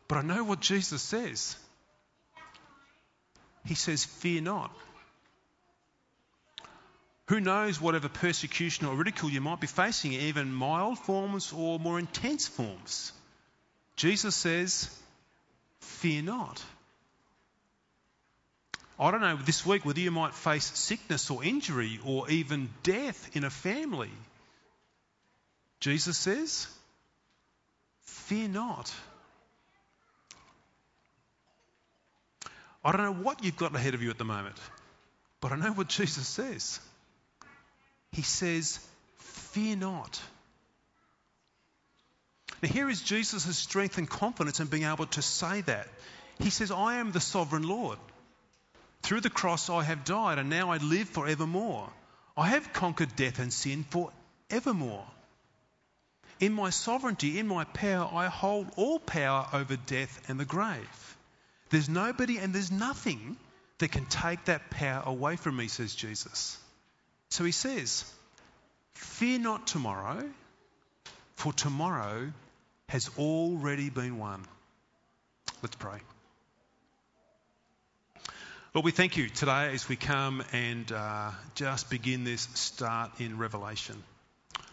But 0.07 0.19
I 0.19 0.23
know 0.23 0.45
what 0.45 0.61
Jesus 0.61 1.03
says. 1.03 1.57
He 3.67 3.75
says, 3.75 4.05
Fear 4.05 4.43
not. 4.43 4.71
Who 7.29 7.41
knows 7.41 7.81
whatever 7.81 8.09
persecution 8.09 8.87
or 8.87 8.95
ridicule 8.95 9.33
you 9.33 9.41
might 9.41 9.61
be 9.61 9.67
facing, 9.67 10.13
even 10.13 10.53
mild 10.53 10.99
forms 11.01 11.53
or 11.53 11.79
more 11.81 11.99
intense 11.99 12.47
forms? 12.47 13.13
Jesus 13.97 14.37
says, 14.37 14.89
Fear 15.81 16.23
not. 16.23 16.63
I 18.99 19.11
don't 19.11 19.21
know 19.21 19.37
this 19.37 19.67
week 19.67 19.85
whether 19.85 20.01
you 20.01 20.11
might 20.11 20.35
face 20.35 20.65
sickness 20.79 21.29
or 21.29 21.45
injury 21.45 22.01
or 22.05 22.31
even 22.31 22.71
death 22.83 23.37
in 23.37 23.45
a 23.45 23.51
family. 23.51 24.11
Jesus 25.81 26.17
says, 26.17 26.69
Fear 28.03 28.49
not. 28.49 28.95
I 32.87 32.93
don't 32.93 33.03
know 33.03 33.25
what 33.25 33.43
you've 33.43 33.57
got 33.57 33.75
ahead 33.75 33.95
of 33.95 34.03
you 34.03 34.11
at 34.11 34.19
the 34.19 34.25
moment, 34.25 34.55
but 35.41 35.51
I 35.51 35.57
know 35.57 35.73
what 35.73 35.89
Jesus 35.89 36.29
says. 36.29 36.79
He 38.13 38.23
says, 38.23 38.79
Fear 39.17 39.77
not. 39.77 40.23
Now, 42.63 42.69
here 42.69 42.89
is 42.89 43.03
Jesus' 43.03 43.59
strength 43.59 43.99
and 43.99 44.09
confidence 44.09 44.61
in 44.61 44.69
being 44.69 44.85
able 44.85 45.07
to 45.07 45.21
say 45.21 45.63
that. 45.63 45.89
He 46.39 46.51
says, 46.51 46.71
I 46.71 46.99
am 46.99 47.11
the 47.11 47.19
sovereign 47.19 47.65
Lord. 47.65 47.99
Through 49.03 49.23
the 49.23 49.31
cross 49.31 49.69
I 49.69 49.83
have 49.83 50.05
died, 50.05 50.39
and 50.39 50.49
now 50.49 50.71
I 50.71 50.77
live 50.77 51.09
forevermore. 51.09 51.91
I 52.37 52.51
have 52.51 52.73
conquered 52.73 53.17
death 53.17 53.41
and 53.41 53.53
sin 53.53 53.85
forevermore. 53.91 55.07
In 56.39 56.53
my 56.53 56.71
sovereignty, 56.71 57.41
in 57.41 57.49
my 57.49 57.65
power, 57.65 58.09
I 58.13 58.27
hold 58.27 58.69
all 58.77 59.01
power 59.01 59.49
over 59.53 59.75
death 59.75 60.23
and 60.29 60.39
the 60.39 60.45
grave. 60.45 61.16
There's 61.71 61.89
nobody 61.89 62.39
and 62.39 62.55
there's 62.55 62.71
nothing 62.71 63.37
that 63.79 63.93
can 63.93 64.07
take 64.07 64.45
that 64.47 64.71
power 64.71 65.03
away 65.05 65.37
from 65.37 65.57
me, 65.57 65.69
says 65.69 65.95
Jesus. 65.95 66.59
So 67.29 67.45
he 67.45 67.53
says, 67.53 68.11
Fear 68.95 69.41
not 69.41 69.67
tomorrow, 69.67 70.25
for 71.35 71.53
tomorrow 71.53 72.33
has 72.89 73.11
already 73.19 73.91
been 73.91 74.19
won. 74.19 74.45
Let's 75.63 75.77
pray. 75.77 75.99
Lord, 78.73 78.85
we 78.85 78.93
thank 78.93 79.17
you 79.17 79.29
today 79.29 79.73
as 79.73 79.89
we 79.89 79.97
come 79.97 80.45
and 80.53 80.91
uh, 80.93 81.31
just 81.55 81.89
begin 81.91 82.25
this 82.25 82.43
start 82.55 83.11
in 83.21 83.39
Revelation. 83.39 84.03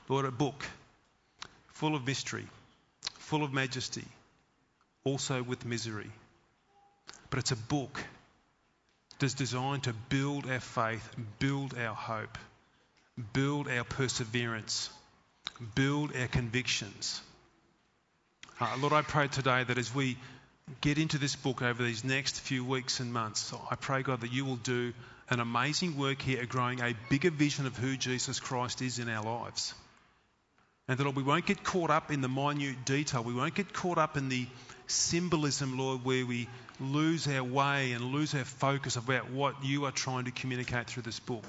Lord, 0.09 0.25
a 0.25 0.31
book 0.31 0.65
full 1.69 1.95
of 1.95 2.05
mystery, 2.05 2.45
full 3.17 3.43
of 3.43 3.53
majesty, 3.53 4.05
also 5.05 5.41
with 5.41 5.65
misery. 5.65 6.11
But 7.33 7.39
it's 7.39 7.51
a 7.51 7.55
book 7.55 7.99
that's 9.17 9.33
designed 9.33 9.85
to 9.85 9.93
build 10.09 10.47
our 10.47 10.59
faith, 10.59 11.09
build 11.39 11.75
our 11.75 11.95
hope, 11.95 12.37
build 13.33 13.67
our 13.67 13.83
perseverance, 13.83 14.91
build 15.73 16.15
our 16.15 16.27
convictions. 16.27 17.23
Uh, 18.59 18.77
Lord, 18.79 18.93
I 18.93 19.01
pray 19.01 19.29
today 19.29 19.63
that 19.63 19.79
as 19.79 19.95
we 19.95 20.15
get 20.81 20.99
into 20.99 21.17
this 21.17 21.35
book 21.35 21.63
over 21.63 21.81
these 21.81 22.03
next 22.03 22.39
few 22.39 22.63
weeks 22.63 22.99
and 22.99 23.11
months, 23.11 23.51
I 23.71 23.77
pray, 23.77 24.03
God, 24.03 24.21
that 24.21 24.31
you 24.31 24.45
will 24.45 24.57
do 24.57 24.93
an 25.31 25.39
amazing 25.39 25.97
work 25.97 26.21
here 26.21 26.39
at 26.39 26.49
growing 26.49 26.81
a 26.81 26.93
bigger 27.09 27.31
vision 27.31 27.65
of 27.65 27.75
who 27.75 27.97
Jesus 27.97 28.39
Christ 28.39 28.83
is 28.83 28.99
in 28.99 29.09
our 29.09 29.23
lives. 29.23 29.73
And 30.87 30.97
that, 30.97 31.03
Lord, 31.03 31.15
we 31.15 31.23
won't 31.23 31.45
get 31.45 31.63
caught 31.63 31.89
up 31.89 32.11
in 32.11 32.21
the 32.21 32.27
minute 32.27 32.85
detail. 32.85 33.23
We 33.23 33.33
won't 33.33 33.55
get 33.55 33.73
caught 33.73 33.97
up 33.97 34.17
in 34.17 34.29
the 34.29 34.47
symbolism, 34.87 35.77
Lord, 35.77 36.03
where 36.03 36.25
we 36.25 36.47
lose 36.79 37.27
our 37.27 37.43
way 37.43 37.93
and 37.93 38.05
lose 38.05 38.35
our 38.35 38.43
focus 38.43 38.97
about 38.97 39.31
what 39.31 39.63
you 39.63 39.85
are 39.85 39.91
trying 39.91 40.25
to 40.25 40.31
communicate 40.31 40.87
through 40.87 41.03
this 41.03 41.19
book. 41.19 41.45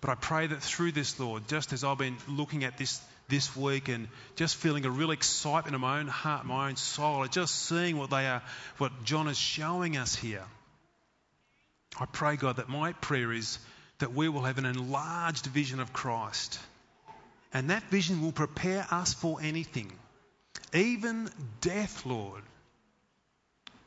But 0.00 0.10
I 0.10 0.14
pray 0.14 0.46
that 0.46 0.62
through 0.62 0.92
this, 0.92 1.20
Lord, 1.20 1.46
just 1.48 1.72
as 1.72 1.84
I've 1.84 1.98
been 1.98 2.16
looking 2.28 2.64
at 2.64 2.78
this 2.78 3.00
this 3.28 3.56
week 3.56 3.88
and 3.88 4.08
just 4.36 4.56
feeling 4.56 4.84
a 4.84 4.90
real 4.90 5.10
excitement 5.10 5.74
in 5.74 5.80
my 5.80 6.00
own 6.00 6.08
heart, 6.08 6.44
my 6.44 6.68
own 6.68 6.76
soul, 6.76 7.26
just 7.28 7.54
seeing 7.66 7.96
what 7.96 8.10
they 8.10 8.26
are, 8.26 8.42
what 8.78 9.04
John 9.04 9.28
is 9.28 9.38
showing 9.38 9.96
us 9.96 10.14
here. 10.14 10.44
I 11.98 12.06
pray, 12.06 12.36
God, 12.36 12.56
that 12.56 12.68
my 12.68 12.92
prayer 12.94 13.32
is 13.32 13.58
that 13.98 14.12
we 14.12 14.28
will 14.28 14.42
have 14.42 14.58
an 14.58 14.66
enlarged 14.66 15.46
vision 15.46 15.80
of 15.80 15.92
Christ. 15.92 16.58
And 17.52 17.70
that 17.70 17.82
vision 17.84 18.22
will 18.22 18.32
prepare 18.32 18.86
us 18.90 19.12
for 19.12 19.38
anything, 19.42 19.92
even 20.72 21.30
death, 21.60 22.06
Lord. 22.06 22.42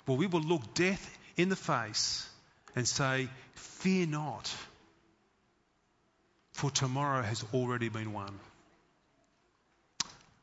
Well, 0.05 0.17
we 0.17 0.27
will 0.27 0.41
look 0.41 0.73
death 0.75 1.17
in 1.35 1.49
the 1.49 1.55
face 1.55 2.29
and 2.75 2.87
say, 2.87 3.27
Fear 3.55 4.07
not, 4.07 4.53
for 6.53 6.69
tomorrow 6.69 7.23
has 7.23 7.43
already 7.53 7.89
been 7.89 8.13
won. 8.13 8.39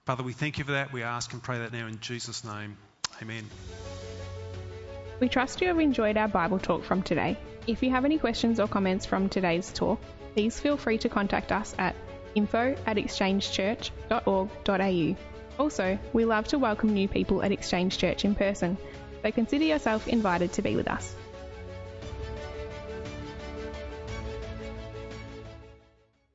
Father, 0.05 0.25
we 0.25 0.33
thank 0.33 0.59
you 0.59 0.65
for 0.65 0.73
that. 0.73 0.93
We 0.93 1.05
ask 1.05 1.33
and 1.33 1.41
pray 1.41 1.59
that 1.59 1.73
now 1.73 1.87
in 1.87 2.01
Jesus' 2.01 2.45
name. 2.45 2.77
Amen. 3.21 3.45
We 5.21 5.29
trust 5.29 5.61
you 5.61 5.69
have 5.69 5.79
enjoyed 5.79 6.17
our 6.17 6.27
Bible 6.27 6.59
talk 6.59 6.83
from 6.83 7.03
today. 7.03 7.39
If 7.69 7.85
you 7.85 7.91
have 7.91 8.05
any 8.05 8.19
questions 8.19 8.59
or 8.59 8.67
comments 8.67 9.07
from 9.07 9.29
today's 9.29 9.73
talk, 9.73 10.01
please 10.35 10.59
feel 10.59 10.77
free 10.77 10.99
to 10.99 11.09
contact 11.09 11.53
us 11.53 11.73
at 11.79 11.95
info 12.35 12.75
at 12.87 12.97
exchangechurch.org.au. 12.97 15.17
Also, 15.59 15.99
we 16.13 16.25
love 16.25 16.47
to 16.49 16.59
welcome 16.59 16.95
new 16.95 17.09
people 17.09 17.43
at 17.43 17.53
Exchange 17.53 17.99
Church 17.99 18.25
in 18.25 18.35
person, 18.35 18.79
so 19.23 19.31
consider 19.31 19.65
yourself 19.65 20.09
invited 20.09 20.51
to 20.55 20.63
be 20.63 20.77
with 20.77 20.89
us. 20.89 21.15